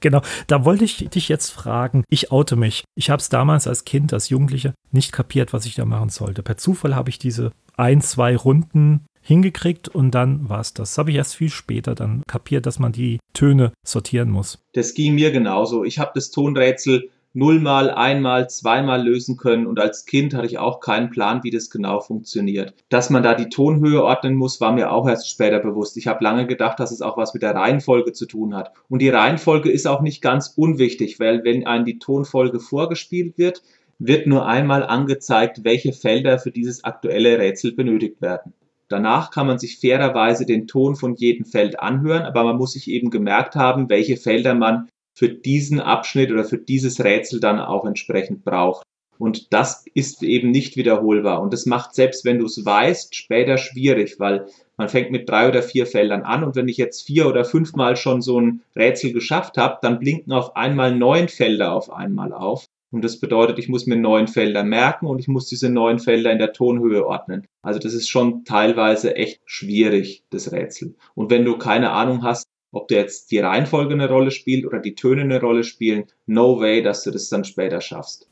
[0.00, 2.04] genau, da wollte ich dich jetzt fragen.
[2.08, 2.84] Ich oute mich.
[2.96, 6.42] Ich habe es damals als Kind, als Jugendliche nicht kapiert, was ich da machen sollte.
[6.42, 10.90] Per Zufall habe ich diese ein, zwei Runden hingekriegt und dann war es das.
[10.90, 14.58] Das habe ich erst viel später dann kapiert, dass man die Töne sortieren muss.
[14.72, 15.84] Das ging mir genauso.
[15.84, 20.80] Ich habe das Tonrätsel nullmal, einmal, zweimal lösen können und als Kind hatte ich auch
[20.80, 22.74] keinen Plan, wie das genau funktioniert.
[22.88, 25.96] Dass man da die Tonhöhe ordnen muss, war mir auch erst später bewusst.
[25.96, 28.72] Ich habe lange gedacht, dass es auch was mit der Reihenfolge zu tun hat.
[28.88, 33.62] Und die Reihenfolge ist auch nicht ganz unwichtig, weil wenn einem die Tonfolge vorgespielt wird,
[34.00, 38.54] wird nur einmal angezeigt, welche Felder für dieses aktuelle Rätsel benötigt werden.
[38.90, 42.88] Danach kann man sich fairerweise den Ton von jedem Feld anhören, aber man muss sich
[42.88, 47.84] eben gemerkt haben, welche Felder man für diesen Abschnitt oder für dieses Rätsel dann auch
[47.84, 48.82] entsprechend braucht.
[49.16, 51.42] Und das ist eben nicht wiederholbar.
[51.42, 55.48] Und das macht selbst, wenn du es weißt, später schwierig, weil man fängt mit drei
[55.48, 59.12] oder vier Feldern an und wenn ich jetzt vier oder fünfmal schon so ein Rätsel
[59.12, 62.64] geschafft habe, dann blinken auf einmal neun Felder auf einmal auf.
[62.90, 66.32] Und das bedeutet, ich muss mir neun Felder merken und ich muss diese neun Felder
[66.32, 67.46] in der Tonhöhe ordnen.
[67.62, 70.96] Also das ist schon teilweise echt schwierig, das Rätsel.
[71.14, 74.78] Und wenn du keine Ahnung hast, ob du jetzt die Reihenfolge eine Rolle spielt oder
[74.78, 78.28] die Töne eine Rolle spielen, no way, dass du das dann später schaffst.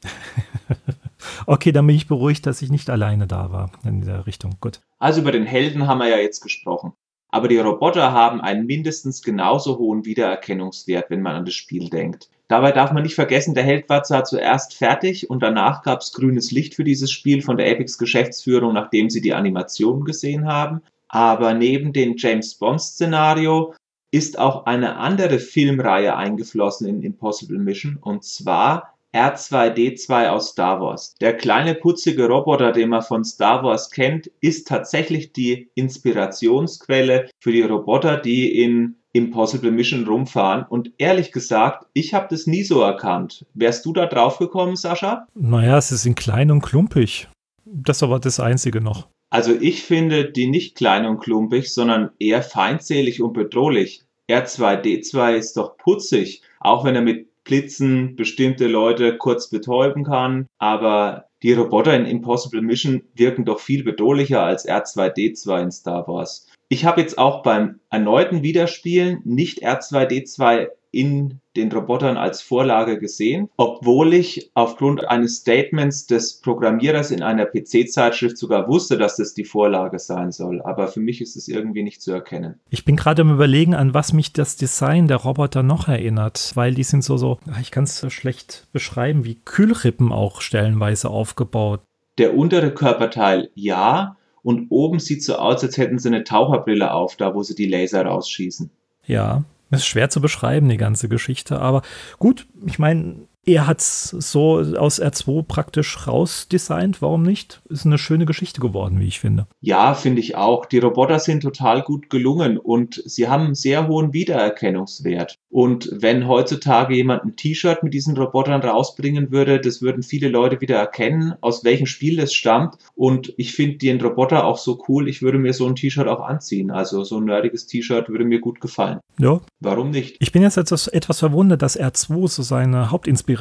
[1.46, 4.56] okay, dann bin ich beruhigt, dass ich nicht alleine da war in der Richtung.
[4.60, 4.80] Gut.
[4.98, 6.92] Also über den Helden haben wir ja jetzt gesprochen.
[7.30, 12.30] Aber die Roboter haben einen mindestens genauso hohen Wiedererkennungswert, wenn man an das Spiel denkt.
[12.48, 16.12] Dabei darf man nicht vergessen, der Held war zwar zuerst fertig und danach gab es
[16.12, 20.80] grünes Licht für dieses Spiel von der Epics Geschäftsführung, nachdem sie die Animationen gesehen haben.
[21.08, 23.74] Aber neben dem James Bond Szenario
[24.10, 31.14] ist auch eine andere Filmreihe eingeflossen in Impossible Mission und zwar R2D2 aus Star Wars.
[31.20, 37.52] Der kleine putzige Roboter, den man von Star Wars kennt, ist tatsächlich die Inspirationsquelle für
[37.52, 40.64] die Roboter, die in Impossible Mission rumfahren.
[40.68, 43.46] Und ehrlich gesagt, ich habe das nie so erkannt.
[43.54, 45.26] Wärst du da drauf gekommen, Sascha?
[45.34, 47.28] Naja, sie sind klein und klumpig.
[47.64, 49.08] Das ist aber das Einzige noch.
[49.30, 54.04] Also ich finde die nicht klein und klumpig, sondern eher feindselig und bedrohlich.
[54.30, 60.46] R2D2 ist doch putzig, auch wenn er mit Blitzen bestimmte Leute kurz betäuben kann.
[60.58, 66.47] Aber die Roboter in Impossible Mission wirken doch viel bedrohlicher als R2D2 in Star Wars.
[66.70, 73.48] Ich habe jetzt auch beim erneuten Wiederspielen nicht R2D2 in den Robotern als Vorlage gesehen,
[73.56, 79.44] obwohl ich aufgrund eines Statements des Programmierers in einer PC-Zeitschrift sogar wusste, dass das die
[79.44, 80.60] Vorlage sein soll.
[80.62, 82.60] Aber für mich ist es irgendwie nicht zu erkennen.
[82.68, 86.74] Ich bin gerade am Überlegen, an was mich das Design der Roboter noch erinnert, weil
[86.74, 91.08] die sind so, so, ah, ich kann es so schlecht beschreiben, wie Kühlrippen auch stellenweise
[91.08, 91.80] aufgebaut.
[92.18, 97.16] Der untere Körperteil ja, und oben sieht so aus, als hätten sie eine Taucherbrille auf,
[97.16, 98.70] da wo sie die Laser rausschießen.
[99.06, 101.60] Ja, ist schwer zu beschreiben, die ganze Geschichte.
[101.60, 101.82] Aber
[102.18, 107.00] gut, ich meine, er hat es so aus R2 praktisch rausdesignt.
[107.00, 107.62] Warum nicht?
[107.70, 109.46] Ist eine schöne Geschichte geworden, wie ich finde.
[109.62, 110.66] Ja, finde ich auch.
[110.66, 115.38] Die Roboter sind total gut gelungen und sie haben einen sehr hohen Wiedererkennungswert.
[115.48, 120.60] Und wenn heutzutage jemand ein T-Shirt mit diesen Robotern rausbringen würde, das würden viele Leute
[120.60, 122.76] wieder erkennen, aus welchem Spiel es stammt.
[122.96, 126.20] Und ich finde den Roboter auch so cool, ich würde mir so ein T-Shirt auch
[126.20, 126.70] anziehen.
[126.70, 129.00] Also so ein nerdiges T-Shirt würde mir gut gefallen.
[129.18, 129.40] Ja.
[129.60, 130.16] Warum nicht?
[130.20, 133.37] Ich bin jetzt etwas, etwas verwundert, dass R2 so seine Hauptinspiration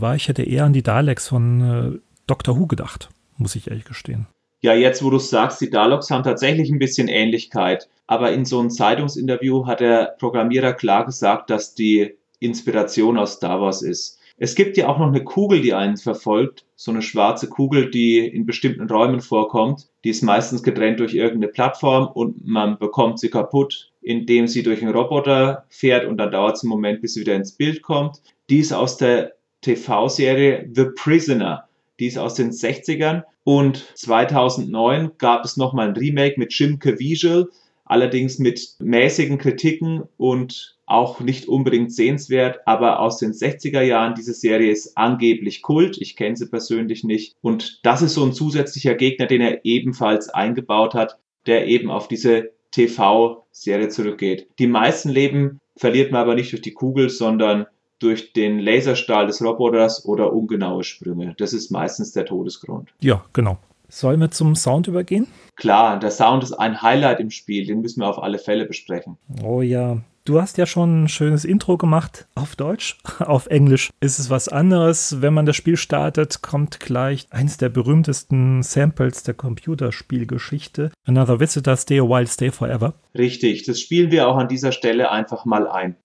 [0.00, 0.14] war.
[0.14, 4.26] Ich hätte eher an die Daleks von äh, Doctor Who gedacht, muss ich ehrlich gestehen.
[4.60, 7.88] Ja, jetzt wo du sagst, die Daleks haben tatsächlich ein bisschen Ähnlichkeit.
[8.06, 13.60] Aber in so einem Zeitungsinterview hat der Programmierer klar gesagt, dass die Inspiration aus Star
[13.60, 14.18] Wars ist.
[14.40, 16.64] Es gibt ja auch noch eine Kugel, die einen verfolgt.
[16.76, 19.88] So eine schwarze Kugel, die in bestimmten Räumen vorkommt.
[20.04, 24.80] Die ist meistens getrennt durch irgendeine Plattform und man bekommt sie kaputt, indem sie durch
[24.80, 28.22] einen Roboter fährt und dann dauert es einen Moment, bis sie wieder ins Bild kommt.
[28.48, 31.68] Die ist aus der TV-Serie The Prisoner.
[31.98, 37.50] Die ist aus den 60ern und 2009 gab es nochmal ein Remake mit Jim Caviezel,
[37.84, 44.14] allerdings mit mäßigen Kritiken und auch nicht unbedingt sehenswert, aber aus den 60er Jahren.
[44.14, 45.98] Diese Serie ist angeblich Kult.
[45.98, 47.36] Ich kenne sie persönlich nicht.
[47.42, 52.08] Und das ist so ein zusätzlicher Gegner, den er ebenfalls eingebaut hat, der eben auf
[52.08, 54.48] diese TV-Serie zurückgeht.
[54.58, 57.66] Die meisten Leben verliert man aber nicht durch die Kugel, sondern
[57.98, 61.34] durch den Laserstahl des Roboters oder ungenaue Sprünge.
[61.38, 62.90] Das ist meistens der Todesgrund.
[63.00, 63.58] Ja, genau.
[63.88, 65.26] Sollen wir zum Sound übergehen?
[65.56, 69.16] Klar, der Sound ist ein Highlight im Spiel, den müssen wir auf alle Fälle besprechen.
[69.42, 69.98] Oh ja.
[70.28, 72.98] Du hast ja schon ein schönes Intro gemacht auf Deutsch.
[73.18, 75.22] Auf Englisch ist es was anderes.
[75.22, 80.92] Wenn man das Spiel startet, kommt gleich eines der berühmtesten Samples der Computerspielgeschichte.
[81.06, 82.92] Another Visitor, Stay a While, Stay Forever.
[83.16, 85.96] Richtig, das spielen wir auch an dieser Stelle einfach mal ein.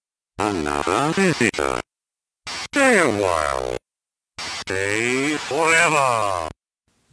[0.44, 1.80] Another visitor.
[2.68, 3.78] Stay a while.
[4.42, 6.50] Stay forever.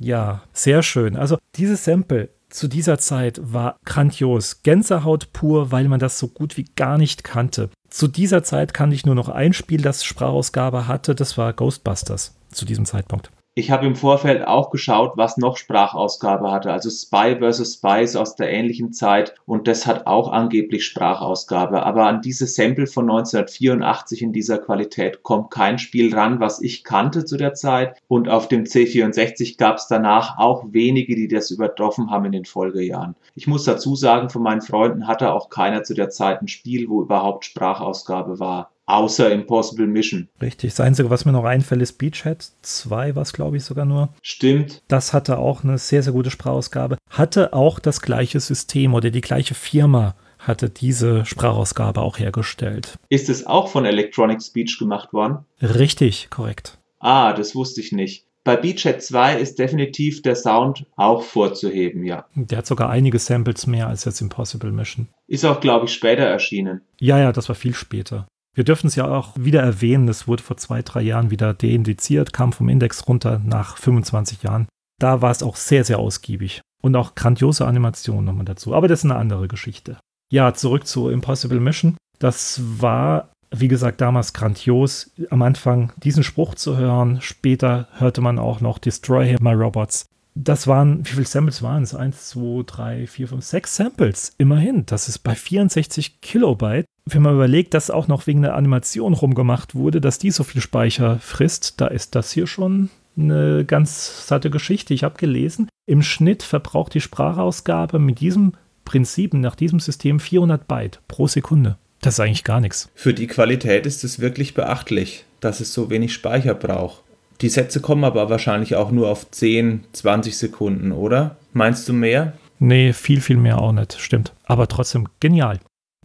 [0.01, 1.14] Ja, sehr schön.
[1.14, 4.64] Also dieses Sample zu dieser Zeit war grandios.
[4.64, 7.71] Gänsehaut pur, weil man das so gut wie gar nicht kannte.
[7.88, 11.14] Zu dieser Zeit kannte ich nur noch ein Spiel, das Sprachausgabe hatte.
[11.14, 13.31] Das war Ghostbusters zu diesem Zeitpunkt.
[13.57, 16.73] Ich habe im Vorfeld auch geschaut, was noch Sprachausgabe hatte.
[16.73, 17.75] Also Spy vs.
[17.75, 21.85] Spies aus der ähnlichen Zeit und das hat auch angeblich Sprachausgabe.
[21.85, 26.85] Aber an diese Sample von 1984 in dieser Qualität kommt kein Spiel ran, was ich
[26.85, 27.99] kannte zu der Zeit.
[28.07, 32.45] Und auf dem C64 gab es danach auch wenige, die das übertroffen haben in den
[32.45, 33.17] Folgejahren.
[33.35, 36.89] Ich muss dazu sagen, von meinen Freunden hatte auch keiner zu der Zeit ein Spiel,
[36.89, 40.29] wo überhaupt Sprachausgabe war außer Impossible Mission.
[40.40, 40.70] Richtig.
[40.70, 44.11] Das Einzige, was mir noch einfällt, ist Beachhead 2, was glaube ich sogar nur.
[44.22, 44.83] Stimmt.
[44.88, 46.96] Das hatte auch eine sehr, sehr gute Sprachausgabe.
[47.09, 52.98] Hatte auch das gleiche System oder die gleiche Firma hatte diese Sprachausgabe auch hergestellt.
[53.11, 55.44] Ist es auch von Electronic Speech gemacht worden?
[55.61, 56.79] Richtig, korrekt.
[56.98, 58.24] Ah, das wusste ich nicht.
[58.42, 62.24] Bei Beachhead 2 ist definitiv der Sound auch vorzuheben, ja.
[62.35, 65.09] Der hat sogar einige Samples mehr als jetzt Impossible Mission.
[65.26, 66.81] Ist auch, glaube ich, später erschienen.
[66.98, 68.26] Ja, ja, das war viel später.
[68.55, 72.33] Wir dürfen es ja auch wieder erwähnen, es wurde vor zwei, drei Jahren wieder deindiziert,
[72.33, 74.67] kam vom Index runter nach 25 Jahren.
[75.01, 76.61] Da war es auch sehr, sehr ausgiebig.
[76.83, 78.75] Und auch grandiose Animationen nochmal dazu.
[78.75, 79.99] Aber das ist eine andere Geschichte.
[80.33, 81.97] Ja, zurück zu Impossible Mission.
[82.19, 85.13] Das war, wie gesagt, damals grandios.
[85.31, 87.19] Am Anfang diesen Spruch zu hören.
[87.21, 90.07] Später hörte man auch noch Destroy My Robots.
[90.35, 91.95] Das waren, wie viele Samples waren es?
[91.95, 94.33] Eins, zwei, drei, vier, fünf, sechs Samples.
[94.39, 94.87] Immerhin.
[94.87, 99.75] Das ist bei 64 Kilobyte wenn man überlegt, dass auch noch wegen der Animation rumgemacht
[99.75, 104.51] wurde, dass die so viel Speicher frisst, da ist das hier schon eine ganz satte
[104.51, 104.94] Geschichte.
[104.94, 108.53] Ich habe gelesen, im Schnitt verbraucht die Sprachausgabe mit diesem
[108.85, 111.77] Prinzip, nach diesem System 400 Byte pro Sekunde.
[112.01, 112.88] Das ist eigentlich gar nichts.
[112.94, 117.03] Für die Qualität ist es wirklich beachtlich, dass es so wenig Speicher braucht.
[117.40, 121.37] Die Sätze kommen aber wahrscheinlich auch nur auf 10, 20 Sekunden, oder?
[121.53, 122.35] Meinst du mehr?
[122.59, 124.35] Nee, viel, viel mehr auch nicht, stimmt.
[124.44, 125.61] Aber trotzdem genial.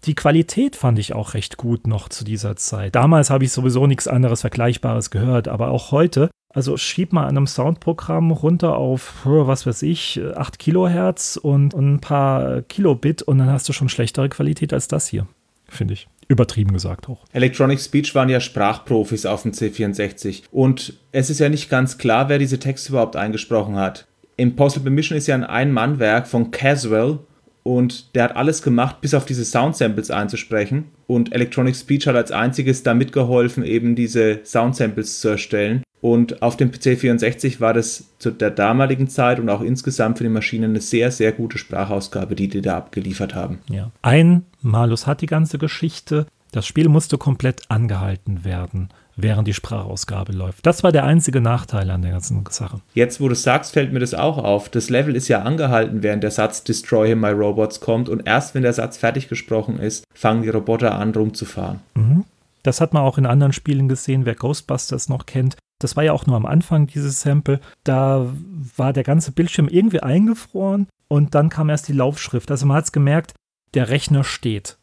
[0.06, 2.96] Die Qualität fand ich auch recht gut noch zu dieser Zeit.
[2.96, 6.30] Damals habe ich sowieso nichts anderes Vergleichbares gehört, aber auch heute.
[6.54, 12.00] Also schieb mal an einem Soundprogramm runter auf, was weiß ich, 8 Kilohertz und, ein
[12.00, 15.28] paar Kilobit und dann hast du schon schlechtere Qualität als das hier,
[15.68, 16.08] finde ich.
[16.28, 17.26] Übertrieben gesagt auch.
[17.34, 22.30] Electronic Speech waren ja Sprachprofis auf dem C64 und es ist ja nicht ganz klar,
[22.30, 24.06] wer diese Texte überhaupt eingesprochen hat.
[24.38, 27.20] Impossible Mission ist ja ein Ein-Mann-Werk von Caswell
[27.66, 30.86] und der hat alles gemacht, bis auf diese Sound-Samples einzusprechen.
[31.08, 35.82] Und Electronic Speech hat als einziges da mitgeholfen, eben diese Sound-Samples zu erstellen.
[36.00, 40.30] Und auf dem PC64 war das zu der damaligen Zeit und auch insgesamt für die
[40.30, 43.58] Maschine eine sehr, sehr gute Sprachausgabe, die die da abgeliefert haben.
[43.72, 43.90] Ja.
[44.04, 46.28] Ein Malus hat die ganze Geschichte.
[46.52, 50.66] Das Spiel musste komplett angehalten werden während die Sprachausgabe läuft.
[50.66, 52.82] Das war der einzige Nachteil an der ganzen Sache.
[52.94, 54.70] Jetzt, wo du sagst, fällt mir das auch auf.
[54.70, 58.56] Das Level ist ja angehalten, während der Satz Destroy him, my robots kommt und erst
[58.56, 61.80] wenn der Satz fertig gesprochen ist, fangen die Roboter an rumzufahren.
[61.94, 62.26] Mhm.
[62.64, 65.56] Das hat man auch in anderen Spielen gesehen, wer Ghostbusters noch kennt.
[65.80, 67.60] Das war ja auch nur am Anfang dieses Sample.
[67.84, 68.28] Da
[68.76, 72.50] war der ganze Bildschirm irgendwie eingefroren und dann kam erst die Laufschrift.
[72.50, 73.34] Also man hat es gemerkt,
[73.76, 74.78] der Rechner steht.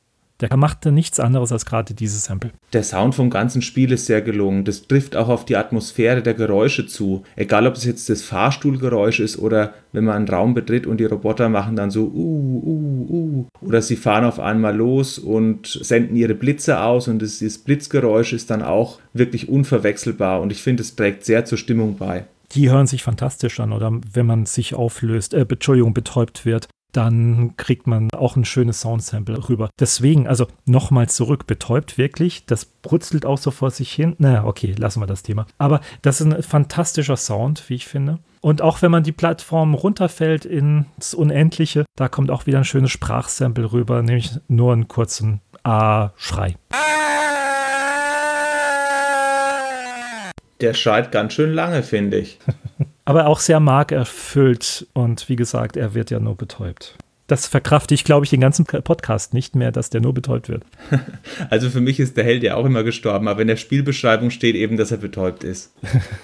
[0.50, 2.50] Der machte nichts anderes als gerade dieses Sample.
[2.72, 4.64] Der Sound vom ganzen Spiel ist sehr gelungen.
[4.64, 7.22] Das trifft auch auf die Atmosphäre der Geräusche zu.
[7.37, 11.05] Egal, ob es jetzt das Fahrstuhlgeräusch ist oder wenn man einen Raum betritt und die
[11.05, 13.46] Roboter machen dann so uh, uh, uh.
[13.61, 18.33] Oder sie fahren auf einmal los und senden ihre Blitze aus und das, dieses Blitzgeräusch
[18.33, 22.24] ist dann auch wirklich unverwechselbar und ich finde, es trägt sehr zur Stimmung bei
[22.55, 27.57] die hören sich fantastisch an oder wenn man sich auflöst, äh, Entschuldigung, betäubt wird dann
[27.57, 29.70] kriegt man auch ein schönes Soundsample rüber.
[29.81, 34.14] Deswegen, also nochmal zurück, betäubt wirklich, das brutzelt auch so vor sich hin.
[34.18, 35.46] Na, okay, lassen wir das Thema.
[35.59, 38.18] Aber das ist ein fantastischer Sound, wie ich finde.
[38.40, 42.90] Und auch wenn man die Plattform runterfällt ins Unendliche, da kommt auch wieder ein schönes
[42.90, 46.57] Sprachsample rüber, nämlich nur einen kurzen A-Schrei.
[50.61, 52.38] Der schreit ganz schön lange, finde ich.
[53.04, 56.96] aber auch sehr markerfüllt und wie gesagt, er wird ja nur betäubt.
[57.28, 60.64] Das verkrafte ich, glaube ich, den ganzen Podcast nicht mehr, dass der nur betäubt wird.
[61.48, 64.54] Also für mich ist der Held ja auch immer gestorben, aber in der Spielbeschreibung steht
[64.54, 65.74] eben, dass er betäubt ist.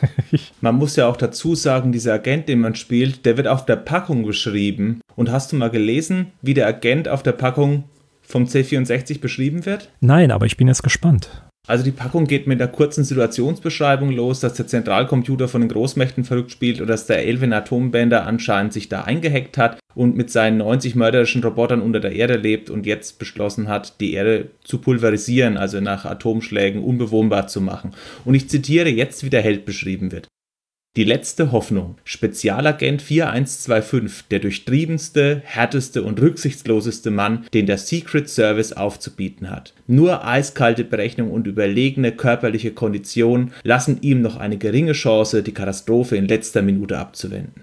[0.61, 3.77] man muss ja auch dazu sagen, dieser Agent, den man spielt, der wird auf der
[3.77, 5.01] Packung beschrieben.
[5.17, 7.85] Und hast du mal gelesen, wie der Agent auf der Packung
[8.21, 9.91] vom C64 beschrieben wird?
[10.01, 11.43] Nein, aber ich bin jetzt gespannt.
[11.69, 16.25] Also die Packung geht mit einer kurzen Situationsbeschreibung los, dass der Zentralcomputer von den Großmächten
[16.25, 20.57] verrückt spielt oder dass der Elvin Atombänder anscheinend sich da eingehackt hat und mit seinen
[20.57, 25.59] 90 mörderischen Robotern unter der Erde lebt und jetzt beschlossen hat, die Erde zu pulverisieren,
[25.59, 27.91] also nach Atomschlägen unbewohnbar zu machen.
[28.25, 30.27] Und ich zitiere jetzt, wie der Held beschrieben wird.
[30.99, 31.95] Die letzte Hoffnung.
[32.03, 39.75] Spezialagent 4125, der durchtriebenste, härteste und rücksichtsloseste Mann, den der Secret Service aufzubieten hat.
[39.87, 46.17] Nur eiskalte Berechnung und überlegene körperliche Kondition lassen ihm noch eine geringe Chance, die Katastrophe
[46.17, 47.63] in letzter Minute abzuwenden.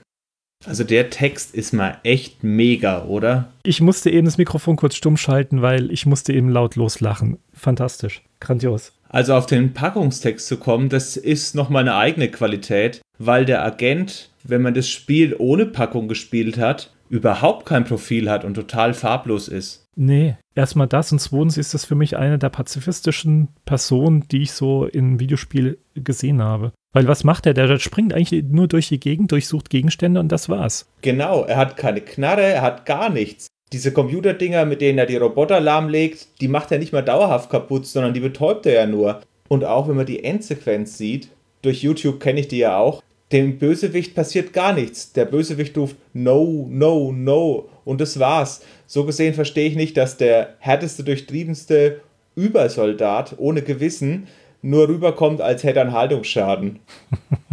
[0.66, 3.52] Also der Text ist mal echt mega, oder?
[3.64, 7.40] Ich musste eben das Mikrofon kurz stumm schalten, weil ich musste eben laut loslachen.
[7.52, 8.22] Fantastisch.
[8.40, 8.94] Grandios.
[9.10, 14.30] Also auf den Packungstext zu kommen, das ist nochmal eine eigene Qualität, weil der Agent,
[14.44, 19.48] wenn man das Spiel ohne Packung gespielt hat, überhaupt kein Profil hat und total farblos
[19.48, 19.86] ist.
[19.96, 24.52] Nee, erstmal das und zweitens ist das für mich eine der pazifistischen Personen, die ich
[24.52, 26.74] so im Videospiel gesehen habe.
[26.94, 27.54] Weil was macht er?
[27.54, 30.90] Der springt eigentlich nur durch die Gegend, durchsucht Gegenstände und das war's.
[31.02, 33.48] Genau, er hat keine Knarre, er hat gar nichts.
[33.76, 37.86] Diese Computerdinger, mit denen er die Roboter lahmlegt, die macht er nicht mal dauerhaft kaputt,
[37.86, 39.20] sondern die betäubt er ja nur.
[39.50, 41.28] Und auch wenn man die Endsequenz sieht,
[41.62, 43.04] durch YouTube kenne ich die ja auch,
[43.34, 45.12] dem Bösewicht passiert gar nichts.
[45.12, 47.68] Der Bösewicht ruft No, no, no.
[47.84, 48.62] Und das war's.
[48.88, 52.00] So gesehen verstehe ich nicht, dass der härteste, durchtriebenste
[52.34, 54.28] Übersoldat ohne Gewissen
[54.62, 56.80] nur rüberkommt, als hätte er einen Haltungsschaden.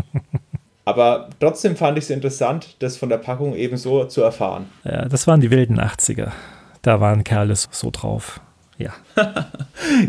[0.84, 4.66] Aber trotzdem fand ich es interessant, das von der Packung eben so zu erfahren.
[4.84, 6.32] Ja, das waren die wilden 80er.
[6.82, 8.40] Da waren Kerle so drauf.
[8.78, 8.92] Ja.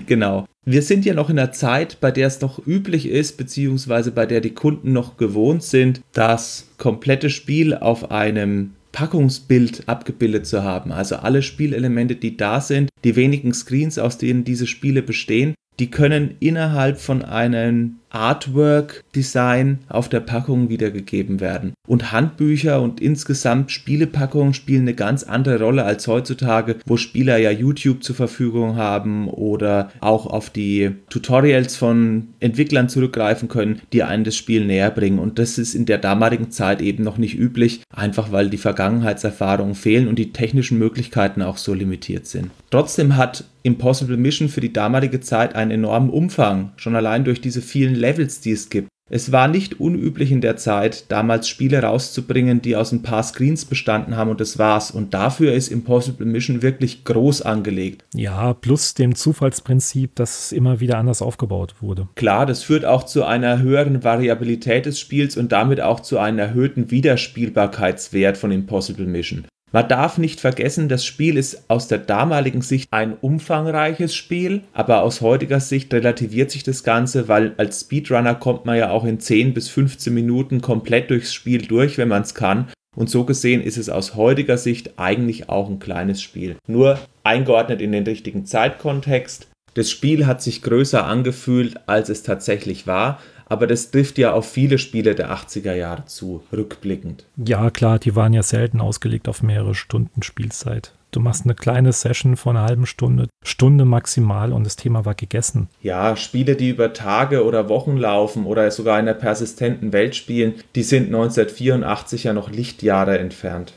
[0.07, 0.45] genau.
[0.65, 4.25] Wir sind ja noch in einer Zeit, bei der es noch üblich ist, beziehungsweise bei
[4.25, 10.91] der die Kunden noch gewohnt sind, das komplette Spiel auf einem Packungsbild abgebildet zu haben.
[10.91, 15.89] Also alle Spielelemente, die da sind, die wenigen Screens, aus denen diese Spiele bestehen, die
[15.91, 21.73] können innerhalb von einem Artwork-Design auf der Packung wiedergegeben werden.
[21.87, 27.51] Und Handbücher und insgesamt Spielepackungen spielen eine ganz andere Rolle als heutzutage, wo Spieler ja
[27.51, 34.23] YouTube zur Verfügung haben oder auch auf die Tutorials von Entwicklern zurückgreifen können, die einen
[34.23, 35.19] das Spiel näher bringen.
[35.19, 39.75] Und das ist in der damaligen Zeit eben noch nicht üblich, einfach weil die Vergangenheitserfahrungen
[39.75, 42.51] fehlen und die technischen Möglichkeiten auch so limitiert sind.
[42.69, 47.61] Trotzdem hat Impossible Mission für die damalige Zeit einen enormen Umfang, schon allein durch diese
[47.61, 48.89] vielen Levels, die es gibt.
[49.09, 53.65] Es war nicht unüblich in der Zeit, damals Spiele rauszubringen, die aus ein paar Screens
[53.65, 54.91] bestanden haben und das war's.
[54.91, 58.05] Und dafür ist Impossible Mission wirklich groß angelegt.
[58.15, 62.07] Ja, plus dem Zufallsprinzip, dass es immer wieder anders aufgebaut wurde.
[62.15, 66.39] Klar, das führt auch zu einer höheren Variabilität des Spiels und damit auch zu einem
[66.39, 69.45] erhöhten Wiederspielbarkeitswert von Impossible Mission.
[69.75, 75.01] Man darf nicht vergessen, das Spiel ist aus der damaligen Sicht ein umfangreiches Spiel, aber
[75.01, 79.19] aus heutiger Sicht relativiert sich das Ganze, weil als Speedrunner kommt man ja auch in
[79.19, 82.67] 10 bis 15 Minuten komplett durchs Spiel durch, wenn man es kann.
[82.95, 86.55] Und so gesehen ist es aus heutiger Sicht eigentlich auch ein kleines Spiel.
[86.67, 89.47] Nur eingeordnet in den richtigen Zeitkontext.
[89.73, 94.49] Das Spiel hat sich größer angefühlt, als es tatsächlich war, aber das trifft ja auf
[94.49, 97.25] viele Spiele der 80er Jahre zu, rückblickend.
[97.37, 100.93] Ja, klar, die waren ja selten ausgelegt auf mehrere Stunden Spielzeit.
[101.13, 105.13] Du machst eine kleine Session von einer halben Stunde, Stunde maximal und das Thema war
[105.13, 105.69] gegessen.
[105.79, 110.55] Ja, Spiele, die über Tage oder Wochen laufen oder sogar in einer persistenten Welt spielen,
[110.73, 113.73] die sind 1984 ja noch Lichtjahre entfernt.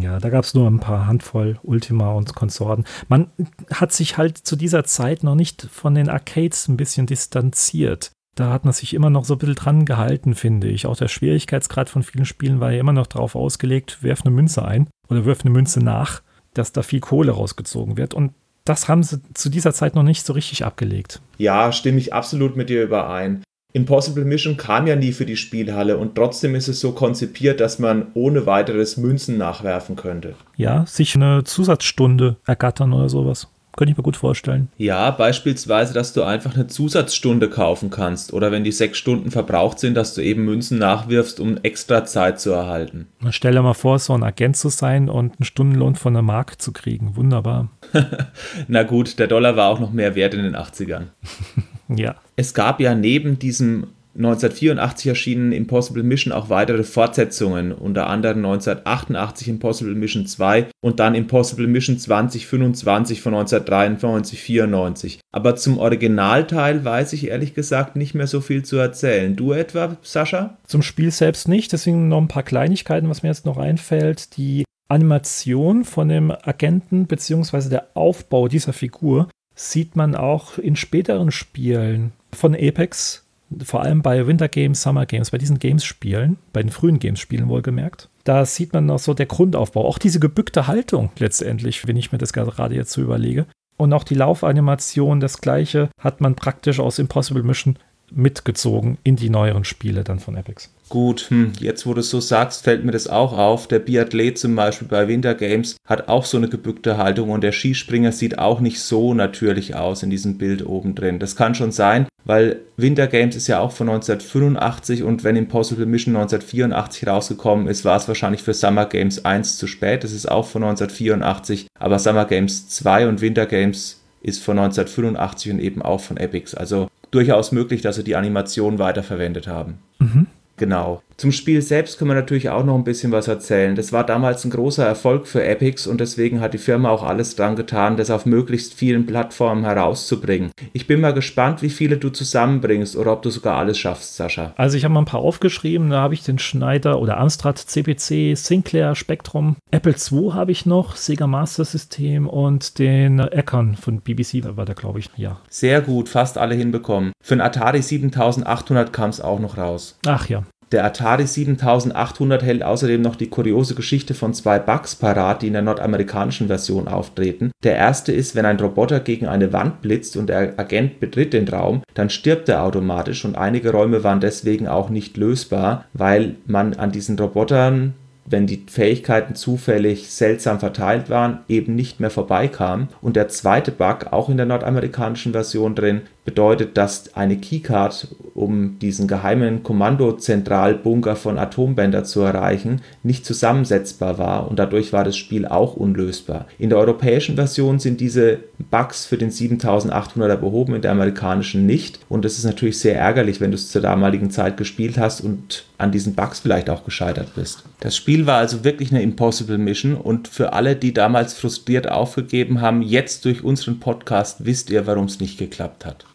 [0.00, 2.86] Ja, da gab es nur ein paar Handvoll Ultima und Konsorten.
[3.08, 3.30] Man
[3.70, 8.50] hat sich halt zu dieser Zeit noch nicht von den Arcades ein bisschen distanziert da
[8.50, 10.86] hat man sich immer noch so ein bisschen dran gehalten, finde ich.
[10.86, 14.64] Auch der Schwierigkeitsgrad von vielen Spielen war ja immer noch darauf ausgelegt, werf eine Münze
[14.64, 16.22] ein oder wirf eine Münze nach,
[16.54, 18.14] dass da viel Kohle rausgezogen wird.
[18.14, 18.32] Und
[18.64, 21.20] das haben sie zu dieser Zeit noch nicht so richtig abgelegt.
[21.38, 23.42] Ja, stimme ich absolut mit dir überein.
[23.74, 27.78] Impossible Mission kam ja nie für die Spielhalle und trotzdem ist es so konzipiert, dass
[27.78, 30.34] man ohne weiteres Münzen nachwerfen könnte.
[30.56, 33.48] Ja, sich eine Zusatzstunde ergattern oder sowas.
[33.76, 34.68] Könnte ich mir gut vorstellen.
[34.76, 39.78] Ja, beispielsweise, dass du einfach eine Zusatzstunde kaufen kannst oder wenn die sechs Stunden verbraucht
[39.78, 43.08] sind, dass du eben Münzen nachwirfst, um extra Zeit zu erhalten.
[43.30, 46.60] Stell dir mal vor, so ein Agent zu sein und einen Stundenlohn von einer Mark
[46.60, 47.16] zu kriegen.
[47.16, 47.70] Wunderbar.
[48.68, 51.04] Na gut, der Dollar war auch noch mehr wert in den 80ern.
[51.88, 52.16] ja.
[52.36, 59.48] Es gab ja neben diesem 1984 erschienen Impossible Mission auch weitere Fortsetzungen, unter anderem 1988
[59.48, 65.18] Impossible Mission 2 und dann Impossible Mission 2025 von 1993-94.
[65.32, 69.34] Aber zum Originalteil weiß ich ehrlich gesagt nicht mehr so viel zu erzählen.
[69.34, 70.58] Du etwa, Sascha?
[70.66, 74.36] Zum Spiel selbst nicht, deswegen noch ein paar Kleinigkeiten, was mir jetzt noch einfällt.
[74.36, 77.70] Die Animation von dem Agenten bzw.
[77.70, 83.21] der Aufbau dieser Figur sieht man auch in späteren Spielen von Apex
[83.64, 88.08] vor allem bei Winter Games, Summer Games, bei diesen Games-Spielen, bei den frühen Games-Spielen wohlgemerkt,
[88.24, 92.18] da sieht man noch so der Grundaufbau, auch diese gebückte Haltung letztendlich, wenn ich mir
[92.18, 93.46] das gerade jetzt so überlege.
[93.76, 97.78] Und auch die Laufanimation, das gleiche hat man praktisch aus Impossible Mission
[98.10, 100.72] mitgezogen in die neueren Spiele dann von Epics.
[100.92, 103.66] Gut, hm, jetzt wo du es so sagst, fällt mir das auch auf.
[103.66, 107.52] Der Biathlet zum Beispiel bei Winter Games hat auch so eine gebückte Haltung und der
[107.52, 111.18] Skispringer sieht auch nicht so natürlich aus in diesem Bild oben drin.
[111.18, 115.86] Das kann schon sein, weil Winter Games ist ja auch von 1985 und wenn Impossible
[115.86, 120.04] Mission 1984 rausgekommen ist, war es wahrscheinlich für Summer Games 1 zu spät.
[120.04, 125.52] Das ist auch von 1984, aber Summer Games 2 und Winter Games ist von 1985
[125.52, 126.54] und eben auch von Epics.
[126.54, 129.78] Also durchaus möglich, dass sie die Animation weiterverwendet haben.
[129.98, 130.26] Mhm.
[130.62, 131.02] Genau.
[131.16, 133.74] Zum Spiel selbst können wir natürlich auch noch ein bisschen was erzählen.
[133.74, 137.36] Das war damals ein großer Erfolg für Epics und deswegen hat die Firma auch alles
[137.36, 140.52] dran getan, das auf möglichst vielen Plattformen herauszubringen.
[140.72, 144.52] Ich bin mal gespannt, wie viele du zusammenbringst oder ob du sogar alles schaffst, Sascha.
[144.56, 148.36] Also ich habe mal ein paar aufgeschrieben, da habe ich den Schneider oder Amstrad CPC,
[148.36, 154.44] Sinclair, Spectrum, Apple II habe ich noch, Sega Master System und den Econ von BBC
[154.56, 155.40] war da glaube ich, ja.
[155.50, 157.12] Sehr gut, fast alle hinbekommen.
[157.22, 159.98] Für ein Atari 7800 kam es auch noch raus.
[160.06, 160.44] Ach ja.
[160.72, 165.52] Der Atari 7800 hält außerdem noch die kuriose Geschichte von zwei Bugs parat, die in
[165.52, 167.52] der nordamerikanischen Version auftreten.
[167.62, 171.46] Der erste ist, wenn ein Roboter gegen eine Wand blitzt und der Agent betritt den
[171.46, 176.74] Raum, dann stirbt er automatisch und einige Räume waren deswegen auch nicht lösbar, weil man
[176.74, 177.92] an diesen Robotern
[178.24, 182.88] wenn die Fähigkeiten zufällig seltsam verteilt waren, eben nicht mehr vorbeikam.
[183.00, 188.78] Und der zweite Bug, auch in der nordamerikanischen Version drin, bedeutet, dass eine Keycard, um
[188.78, 195.46] diesen geheimen Kommandozentralbunker von Atombänder zu erreichen, nicht zusammensetzbar war und dadurch war das Spiel
[195.46, 196.46] auch unlösbar.
[196.58, 198.38] In der europäischen Version sind diese
[198.70, 203.40] Bugs für den 7800er behoben, in der amerikanischen nicht und das ist natürlich sehr ärgerlich,
[203.40, 207.34] wenn du es zur damaligen Zeit gespielt hast und an diesen Bugs vielleicht auch gescheitert
[207.34, 207.64] bist.
[207.80, 212.60] Das Spiel war also wirklich eine Impossible Mission und für alle, die damals frustriert aufgegeben
[212.60, 216.06] haben, jetzt durch unseren Podcast wisst ihr, warum es nicht geklappt hat.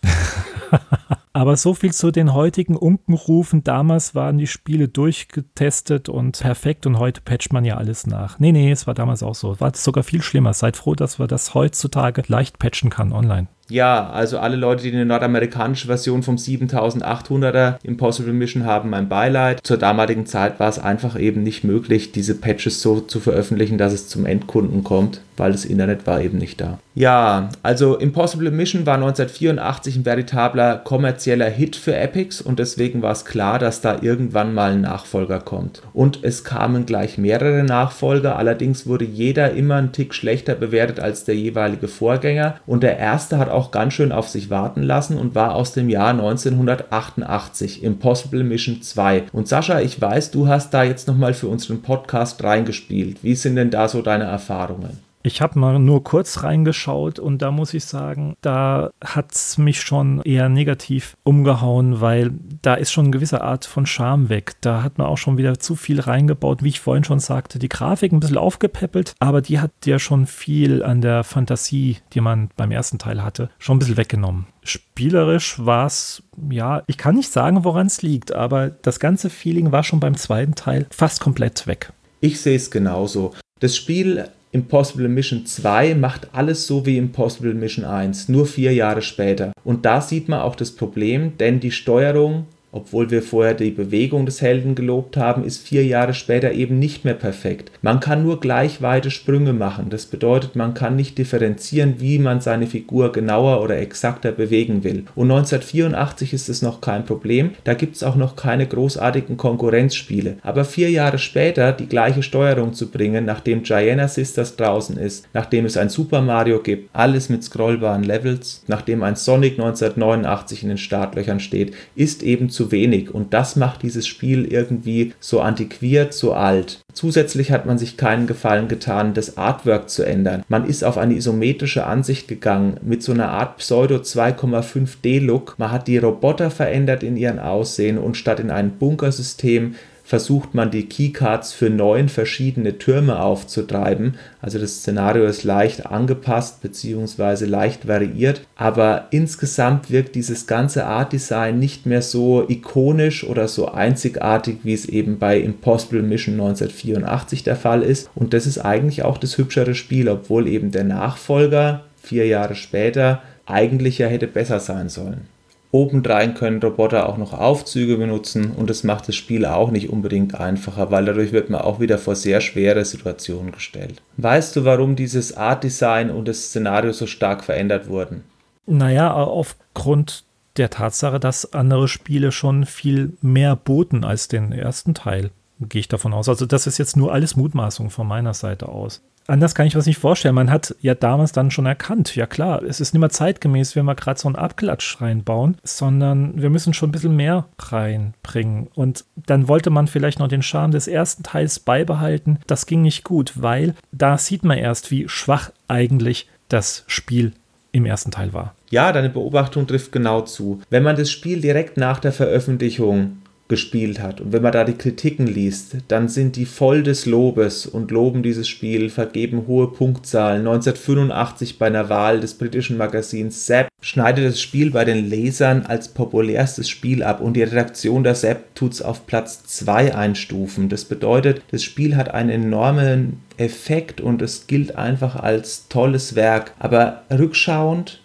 [1.34, 3.64] Aber so viel zu den heutigen Unkenrufen.
[3.64, 8.40] Damals waren die Spiele durchgetestet und perfekt und heute patcht man ja alles nach.
[8.40, 9.60] Nee, nee, es war damals auch so.
[9.60, 10.54] War sogar viel schlimmer.
[10.54, 13.50] Seid froh, dass man das heutzutage leicht patchen kann online.
[13.70, 19.60] Ja, also alle Leute, die eine nordamerikanische Version vom 7800er Impossible Mission haben, mein Beileid.
[19.64, 23.94] Zur damaligen Zeit war es einfach eben nicht möglich, diese Patches so zu veröffentlichen, dass
[23.94, 26.80] es zum Endkunden kommt, weil das Internet war eben nicht da.
[26.96, 33.12] Ja, also Impossible Mission war 1984 ein veritabler kommerzieller Hit für Epics und deswegen war
[33.12, 35.84] es klar, dass da irgendwann mal ein Nachfolger kommt.
[35.94, 41.24] Und es kamen gleich mehrere Nachfolger, allerdings wurde jeder immer einen Tick schlechter bewertet als
[41.24, 45.36] der jeweilige Vorgänger und der erste hat auch ganz schön auf sich warten lassen und
[45.36, 49.24] war aus dem Jahr 1988, Impossible Mission 2.
[49.34, 53.24] Und Sascha, ich weiß, du hast da jetzt nochmal für unseren Podcast reingespielt.
[53.24, 55.07] Wie sind denn da so deine Erfahrungen?
[55.28, 59.82] Ich habe mal nur kurz reingeschaut und da muss ich sagen, da hat es mich
[59.82, 64.54] schon eher negativ umgehauen, weil da ist schon eine gewisse Art von Charme weg.
[64.62, 67.60] Da hat man auch schon wieder zu viel reingebaut, wie ich vorhin schon sagte.
[67.60, 72.22] Die Grafik ein bisschen aufgepäppelt, aber die hat ja schon viel an der Fantasie, die
[72.22, 74.48] man beim ersten Teil hatte, schon ein bisschen weggenommen.
[74.64, 79.74] Spielerisch war es, ja, ich kann nicht sagen, woran es liegt, aber das ganze Feeling
[79.74, 81.92] war schon beim zweiten Teil fast komplett weg.
[82.22, 83.34] Ich sehe es genauso.
[83.60, 89.02] Das Spiel Impossible Mission 2 macht alles so wie Impossible Mission 1, nur vier Jahre
[89.02, 89.52] später.
[89.64, 94.26] Und da sieht man auch das Problem, denn die Steuerung obwohl wir vorher die Bewegung
[94.26, 97.72] des Helden gelobt haben, ist vier Jahre später eben nicht mehr perfekt.
[97.82, 99.90] Man kann nur gleich weite Sprünge machen.
[99.90, 105.06] Das bedeutet, man kann nicht differenzieren, wie man seine Figur genauer oder exakter bewegen will.
[105.16, 107.52] Und 1984 ist es noch kein Problem.
[107.64, 110.38] Da gibt es auch noch keine großartigen Konkurrenzspiele.
[110.44, 115.66] Aber vier Jahre später die gleiche Steuerung zu bringen, nachdem Gianna Sisters draußen ist, nachdem
[115.66, 120.78] es ein Super Mario gibt, alles mit scrollbaren Levels, nachdem ein Sonic 1989 in den
[120.78, 126.34] Startlöchern steht, ist eben zu wenig und das macht dieses Spiel irgendwie so antiquiert, so
[126.34, 126.80] alt.
[126.92, 130.44] Zusätzlich hat man sich keinen Gefallen getan, das Artwork zu ändern.
[130.48, 135.54] Man ist auf eine isometrische Ansicht gegangen mit so einer Art Pseudo 2,5D Look.
[135.60, 139.76] Man hat die Roboter verändert in ihren Aussehen und statt in ein Bunkersystem
[140.08, 144.16] versucht man die Keycards für neun verschiedene Türme aufzutreiben.
[144.42, 147.44] Also das Szenario ist leicht angepasst bzw.
[147.44, 153.68] leicht variiert, aber insgesamt wirkt dieses ganze Art Design nicht mehr so ikonisch oder so
[153.68, 158.10] einzigartig, wie es eben bei Impossible Mission 1984 der Fall ist.
[158.16, 163.22] Und das ist eigentlich auch das hübschere Spiel, obwohl eben der Nachfolger vier Jahre später
[163.46, 165.28] eigentlich ja hätte besser sein sollen.
[165.72, 170.36] Obendrein können Roboter auch noch Aufzüge benutzen und das macht das Spiel auch nicht unbedingt
[170.36, 174.02] einfacher, weil dadurch wird man auch wieder vor sehr schwere Situationen gestellt.
[174.16, 178.24] Weißt du, warum dieses Art Design und das Szenario so stark verändert wurden?
[178.66, 180.24] Naja, aufgrund
[180.56, 185.32] der Tatsache, dass andere Spiele schon viel mehr boten als den ersten Teil.
[185.60, 186.30] Gehe ich davon aus.
[186.30, 189.80] Also, das ist jetzt nur alles Mutmaßung von meiner Seite aus anders kann ich mir
[189.80, 190.36] das nicht vorstellen.
[190.36, 193.86] Man hat ja damals dann schon erkannt, ja klar, es ist nicht mehr zeitgemäß, wenn
[193.86, 198.68] wir gerade so einen Abklatsch reinbauen, sondern wir müssen schon ein bisschen mehr reinbringen.
[198.74, 202.40] Und dann wollte man vielleicht noch den Charme des ersten Teils beibehalten.
[202.48, 207.34] Das ging nicht gut, weil da sieht man erst, wie schwach eigentlich das Spiel
[207.72, 208.56] im ersten Teil war.
[208.70, 210.62] Ja, deine Beobachtung trifft genau zu.
[210.70, 213.18] Wenn man das Spiel direkt nach der Veröffentlichung
[213.48, 214.20] gespielt hat.
[214.22, 218.24] Und wenn man da die Kritiken liest, dann sind die voll des Lobes und loben
[218.24, 220.40] dieses Spiel, vergeben hohe Punktzahlen.
[220.40, 225.90] 1985 bei einer Wahl des britischen Magazins Zap schneidet das Spiel bei den Lesern als
[225.90, 230.68] populärstes Spiel ab und die Redaktion der Zap tut es auf Platz 2 einstufen.
[230.68, 236.54] Das bedeutet, das Spiel hat einen enormen Effekt und es gilt einfach als tolles Werk.
[236.60, 238.02] Aber rückschauend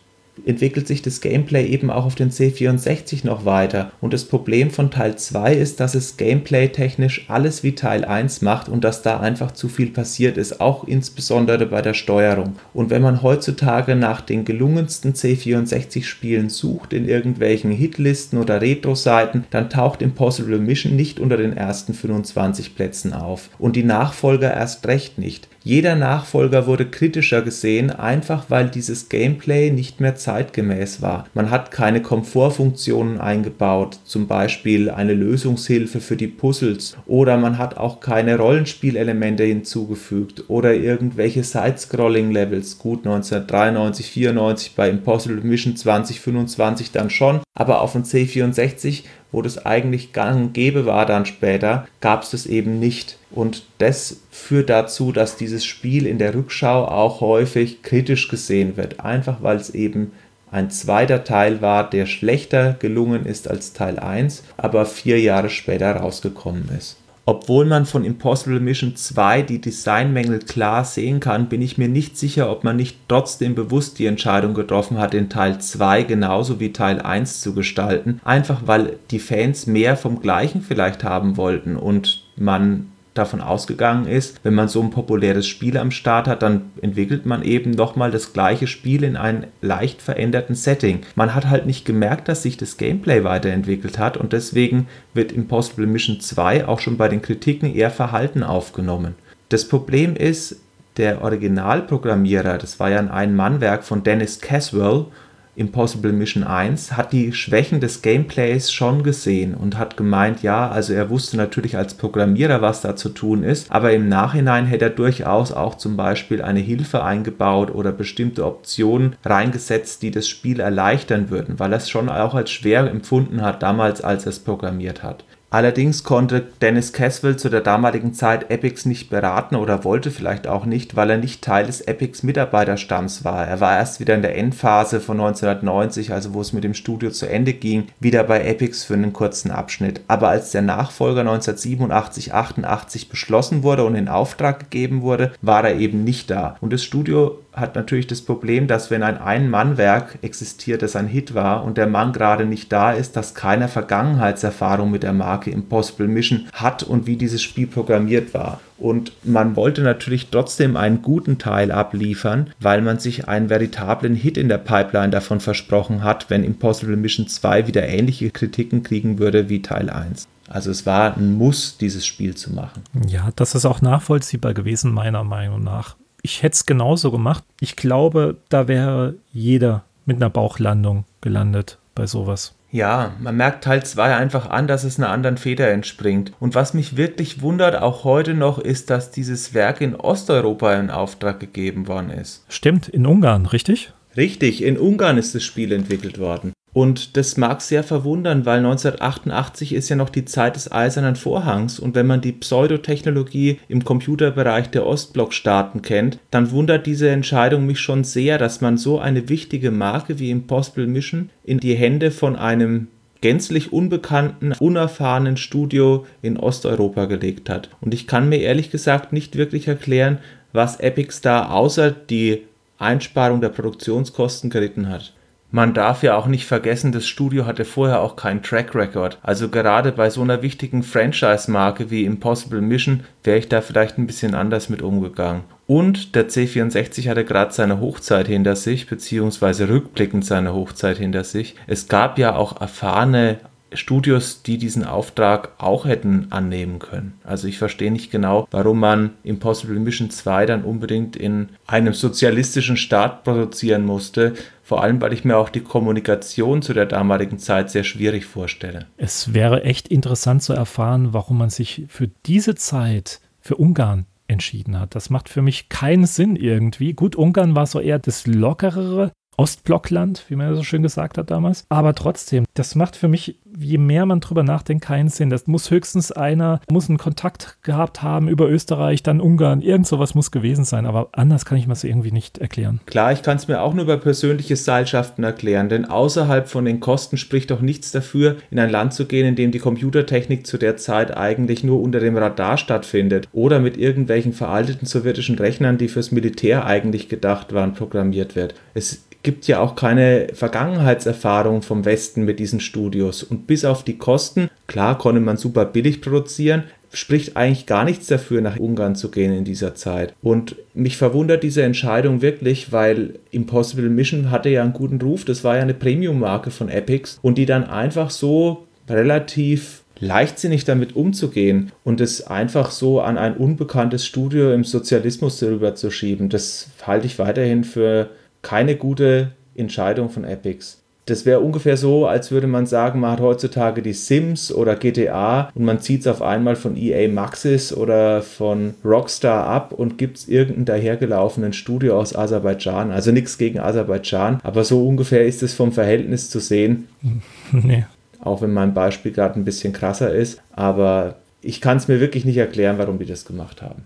[0.47, 3.93] entwickelt sich das Gameplay eben auch auf den C64 noch weiter.
[4.01, 8.69] Und das Problem von Teil 2 ist, dass es gameplay-technisch alles wie Teil 1 macht
[8.69, 12.57] und dass da einfach zu viel passiert ist, auch insbesondere bei der Steuerung.
[12.73, 19.71] Und wenn man heutzutage nach den gelungensten C64-Spielen sucht in irgendwelchen Hitlisten oder Retro-Seiten, dann
[19.71, 23.51] taucht Impossible Mission nicht unter den ersten 25 Plätzen auf.
[23.59, 25.49] Und die Nachfolger erst recht nicht.
[25.65, 31.27] Jeder Nachfolger wurde kritischer gesehen, einfach weil dieses Gameplay nicht mehr zeitgemäß war.
[31.35, 37.77] Man hat keine Komfortfunktionen eingebaut, zum Beispiel eine Lösungshilfe für die Puzzles, oder man hat
[37.77, 42.79] auch keine Rollenspielelemente hinzugefügt oder irgendwelche Side-Scrolling-Levels.
[42.79, 49.65] Gut, 1993, 94 bei Impossible Mission 2025 dann schon, aber auf dem C64 wo das
[49.65, 53.19] eigentlich gang und gäbe war dann später, gab es das eben nicht.
[53.35, 59.01] Und das führt dazu, dass dieses Spiel in der Rückschau auch häufig kritisch gesehen wird,
[59.01, 60.13] einfach weil es eben
[60.51, 65.97] ein zweiter Teil war, der schlechter gelungen ist als Teil 1, aber vier Jahre später
[65.97, 66.99] rausgekommen ist.
[67.25, 72.19] Obwohl man von Impossible Mission 2 die Designmängel klar sehen kann, bin ich mir nicht
[72.19, 76.73] sicher, ob man nicht trotzdem bewusst die Entscheidung getroffen hat, den Teil 2 genauso wie
[76.73, 82.25] Teil 1 zu gestalten, einfach weil die Fans mehr vom gleichen vielleicht haben wollten und
[82.37, 87.27] man davon ausgegangen ist, wenn man so ein populäres Spiel am Start hat, dann entwickelt
[87.27, 91.01] man eben nochmal das gleiche Spiel in einem leicht veränderten Setting.
[91.15, 95.87] Man hat halt nicht gemerkt, dass sich das Gameplay weiterentwickelt hat und deswegen wird Impossible
[95.87, 99.15] Mission 2 auch schon bei den Kritiken eher verhalten aufgenommen.
[99.51, 100.57] Das Problem ist,
[100.97, 105.07] der Originalprogrammierer, das war ja ein Ein-Mann-Werk von Dennis Caswell,
[105.55, 110.95] Impossible Mission 1 hat die Schwächen des Gameplays schon gesehen und hat gemeint, ja, also
[110.95, 114.91] er wusste natürlich als Programmierer, was da zu tun ist, aber im Nachhinein hätte er
[114.91, 121.29] durchaus auch zum Beispiel eine Hilfe eingebaut oder bestimmte Optionen reingesetzt, die das Spiel erleichtern
[121.29, 125.03] würden, weil er es schon auch als schwer empfunden hat damals, als er es programmiert
[125.03, 125.23] hat.
[125.53, 130.65] Allerdings konnte Dennis Caswell zu der damaligen Zeit Epics nicht beraten oder wollte vielleicht auch
[130.65, 133.47] nicht, weil er nicht Teil des Epics Mitarbeiterstamms war.
[133.47, 137.11] Er war erst wieder in der Endphase von 1990, also wo es mit dem Studio
[137.11, 140.01] zu Ende ging, wieder bei Epics für einen kurzen Abschnitt.
[140.09, 145.77] Aber als der Nachfolger 1987, 88 beschlossen wurde und in Auftrag gegeben wurde, war er
[145.77, 146.57] eben nicht da.
[146.63, 151.35] Und das Studio hat natürlich das Problem, dass wenn ein Ein-Mann-Werk existiert, das ein Hit
[151.35, 156.09] war und der Mann gerade nicht da ist, dass keiner Vergangenheitserfahrung mit der Marke Impossible
[156.09, 158.61] Mission hat und wie dieses Spiel programmiert war.
[158.79, 164.37] Und man wollte natürlich trotzdem einen guten Teil abliefern, weil man sich einen veritablen Hit
[164.37, 169.49] in der Pipeline davon versprochen hat, wenn Impossible Mission 2 wieder ähnliche Kritiken kriegen würde
[169.49, 170.27] wie Teil 1.
[170.49, 172.83] Also es war ein Muss, dieses Spiel zu machen.
[173.07, 177.45] Ja, das ist auch nachvollziehbar gewesen, meiner Meinung nach ich hätte es genauso gemacht.
[177.61, 182.55] Ich glaube, da wäre jeder mit einer Bauchlandung gelandet bei sowas.
[182.73, 186.33] Ja, man merkt Teil 2 einfach an, dass es einer anderen Feder entspringt.
[186.41, 190.89] Und was mich wirklich wundert, auch heute noch, ist, dass dieses Werk in Osteuropa in
[190.89, 192.47] Auftrag gegeben worden ist.
[192.49, 193.93] Stimmt, in Ungarn, richtig?
[194.17, 196.55] Richtig, in Ungarn ist das Spiel entwickelt worden.
[196.73, 201.79] Und das mag sehr verwundern, weil 1988 ist ja noch die Zeit des Eisernen Vorhangs
[201.79, 207.81] und wenn man die Pseudotechnologie im Computerbereich der Ostblockstaaten kennt, dann wundert diese Entscheidung mich
[207.81, 212.37] schon sehr, dass man so eine wichtige Marke wie Impossible Mission in die Hände von
[212.37, 212.89] einem
[213.21, 217.69] gänzlich unbekannten, unerfahrenen Studio in Osteuropa gelegt hat.
[217.81, 220.19] Und ich kann mir ehrlich gesagt nicht wirklich erklären,
[220.53, 222.43] was Epic Star außer die
[222.79, 225.15] Einsparung der Produktionskosten geritten hat.
[225.55, 229.19] Man darf ja auch nicht vergessen, das Studio hatte vorher auch keinen Track Record.
[229.23, 234.07] Also gerade bei so einer wichtigen Franchise-Marke wie Impossible Mission wäre ich da vielleicht ein
[234.07, 235.43] bisschen anders mit umgegangen.
[235.67, 241.55] Und der C64 hatte gerade seine Hochzeit hinter sich, beziehungsweise rückblickend seine Hochzeit hinter sich.
[241.67, 243.39] Es gab ja auch erfahrene
[243.75, 247.15] Studios, die diesen Auftrag auch hätten annehmen können.
[247.25, 252.77] Also ich verstehe nicht genau, warum man Impossible Mission 2 dann unbedingt in einem sozialistischen
[252.77, 254.35] Staat produzieren musste.
[254.73, 258.87] Vor allem, weil ich mir auch die Kommunikation zu der damaligen Zeit sehr schwierig vorstelle.
[258.97, 264.81] Es wäre echt interessant zu erfahren, warum man sich für diese Zeit, für Ungarn, entschieden
[264.81, 264.95] hat.
[264.95, 266.95] Das macht für mich keinen Sinn irgendwie.
[266.95, 269.13] Gut, Ungarn war so eher das lockerere
[269.43, 271.65] Ostblockland, wie man so schön gesagt hat damals.
[271.69, 275.31] Aber trotzdem, das macht für mich je mehr man drüber nachdenkt, keinen Sinn.
[275.31, 280.15] Das muss höchstens einer, muss einen Kontakt gehabt haben über Österreich, dann Ungarn, irgend sowas
[280.15, 282.81] muss gewesen sein, aber anders kann ich mir das irgendwie nicht erklären.
[282.87, 286.81] Klar, ich kann es mir auch nur über persönliche Seilschaften erklären, denn außerhalb von den
[286.81, 290.59] Kosten spricht doch nichts dafür, in ein Land zu gehen, in dem die Computertechnik zu
[290.59, 295.89] der Zeit eigentlich nur unter dem Radar stattfindet oder mit irgendwelchen veralteten sowjetischen Rechnern, die
[295.89, 298.55] fürs Militär eigentlich gedacht waren, programmiert wird.
[298.75, 303.23] Es gibt ja auch keine Vergangenheitserfahrung vom Westen mit diesen Studios.
[303.23, 308.07] Und bis auf die Kosten, klar konnte man super billig produzieren, spricht eigentlich gar nichts
[308.07, 310.15] dafür, nach Ungarn zu gehen in dieser Zeit.
[310.23, 315.43] Und mich verwundert diese Entscheidung wirklich, weil Impossible Mission hatte ja einen guten Ruf, das
[315.43, 321.71] war ja eine Premium-Marke von Epics und die dann einfach so relativ leichtsinnig damit umzugehen
[321.85, 327.07] und es einfach so an ein unbekanntes Studio im Sozialismus darüber zu schieben, das halte
[327.07, 328.11] ich weiterhin für
[328.43, 330.83] keine gute Entscheidung von Epics.
[331.07, 335.51] Das wäre ungefähr so, als würde man sagen, man hat heutzutage die Sims oder GTA
[335.53, 340.19] und man zieht es auf einmal von EA Maxis oder von Rockstar ab und gibt
[340.19, 342.93] es irgendeinen dahergelaufenen Studio aus Aserbaidschan.
[342.93, 346.89] Also nichts gegen Aserbaidschan, aber so ungefähr ist es vom Verhältnis zu sehen.
[347.55, 347.85] Nee.
[348.19, 352.25] Auch wenn mein Beispiel gerade ein bisschen krasser ist, aber ich kann es mir wirklich
[352.25, 353.83] nicht erklären, warum die das gemacht haben.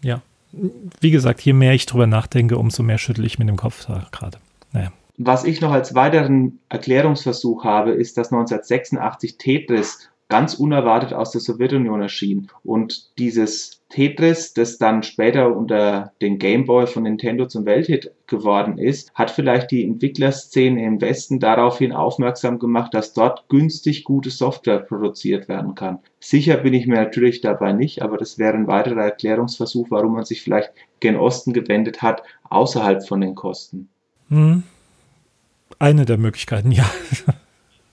[0.00, 0.22] Ja,
[0.52, 4.38] wie gesagt, je mehr ich drüber nachdenke, umso mehr schüttel ich mit dem Kopf gerade.
[4.72, 4.92] Naja.
[5.16, 11.40] Was ich noch als weiteren Erklärungsversuch habe, ist, dass 1986 Tetris ganz unerwartet aus der
[11.40, 12.48] Sowjetunion erschien.
[12.64, 18.78] Und dieses Tetris, das dann später unter den Game Boy von Nintendo zum Welthit geworden
[18.78, 24.78] ist, hat vielleicht die Entwicklerszene im Westen daraufhin aufmerksam gemacht, dass dort günstig gute Software
[24.78, 25.98] produziert werden kann.
[26.20, 30.24] Sicher bin ich mir natürlich dabei nicht, aber das wäre ein weiterer Erklärungsversuch, warum man
[30.24, 33.88] sich vielleicht gen Osten gewendet hat, außerhalb von den Kosten.
[34.28, 34.62] Hm.
[35.80, 36.88] Eine der Möglichkeiten, ja.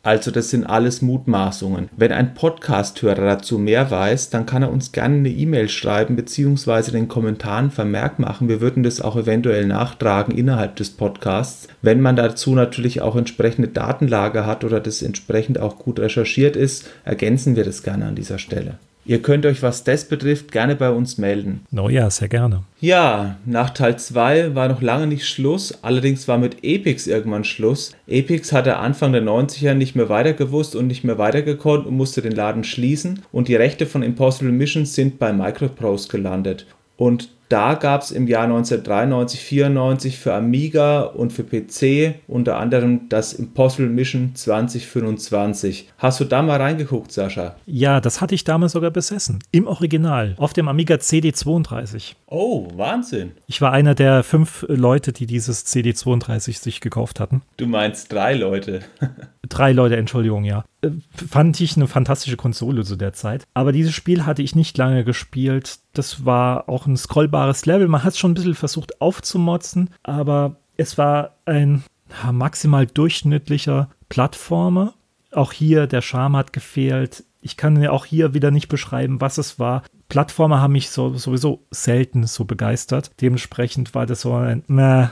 [0.07, 1.89] Also das sind alles Mutmaßungen.
[1.97, 6.91] Wenn ein Podcast-Hörer dazu mehr weiß, dann kann er uns gerne eine E-Mail schreiben bzw.
[6.91, 8.47] den Kommentaren Vermerk machen.
[8.47, 11.67] Wir würden das auch eventuell nachtragen innerhalb des Podcasts.
[11.81, 16.89] Wenn man dazu natürlich auch entsprechende Datenlage hat oder das entsprechend auch gut recherchiert ist,
[17.03, 18.75] ergänzen wir das gerne an dieser Stelle.
[19.07, 21.61] Ihr könnt euch, was das betrifft, gerne bei uns melden.
[21.75, 22.63] Oh ja, sehr gerne.
[22.81, 27.93] Ja, nach Teil 2 war noch lange nicht Schluss, allerdings war mit Epix irgendwann Schluss.
[28.05, 32.33] Epix hatte Anfang der 90er nicht mehr weitergewusst und nicht mehr weitergekonnt und musste den
[32.33, 36.65] Laden schließen und die Rechte von Impossible Missions sind bei Microprose gelandet.
[36.97, 43.09] Und da gab es im Jahr 1993, 94 für Amiga und für PC unter anderem
[43.09, 45.89] das Impossible Mission 2025.
[45.97, 47.55] Hast du da mal reingeguckt, Sascha?
[47.65, 49.39] Ja, das hatte ich damals sogar besessen.
[49.51, 50.35] Im Original.
[50.37, 52.15] Auf dem Amiga CD32.
[52.27, 53.31] Oh, Wahnsinn.
[53.47, 57.41] Ich war einer der fünf Leute, die dieses CD32 sich gekauft hatten.
[57.55, 58.81] Du meinst drei Leute.
[59.49, 60.65] drei Leute, Entschuldigung, ja.
[60.81, 60.91] Äh,
[61.29, 63.45] fand ich eine fantastische Konsole zu der Zeit.
[63.53, 65.79] Aber dieses Spiel hatte ich nicht lange gespielt.
[65.93, 67.87] Das war auch ein scrollbares Level.
[67.87, 71.83] Man hat es schon ein bisschen versucht aufzumotzen, aber es war ein
[72.31, 74.93] maximal durchschnittlicher Plattformer.
[75.31, 77.23] Auch hier, der Charme hat gefehlt.
[77.41, 79.83] Ich kann ja auch hier wieder nicht beschreiben, was es war.
[80.09, 83.11] Plattformer haben mich so, sowieso selten so begeistert.
[83.21, 84.63] Dementsprechend war das so ein,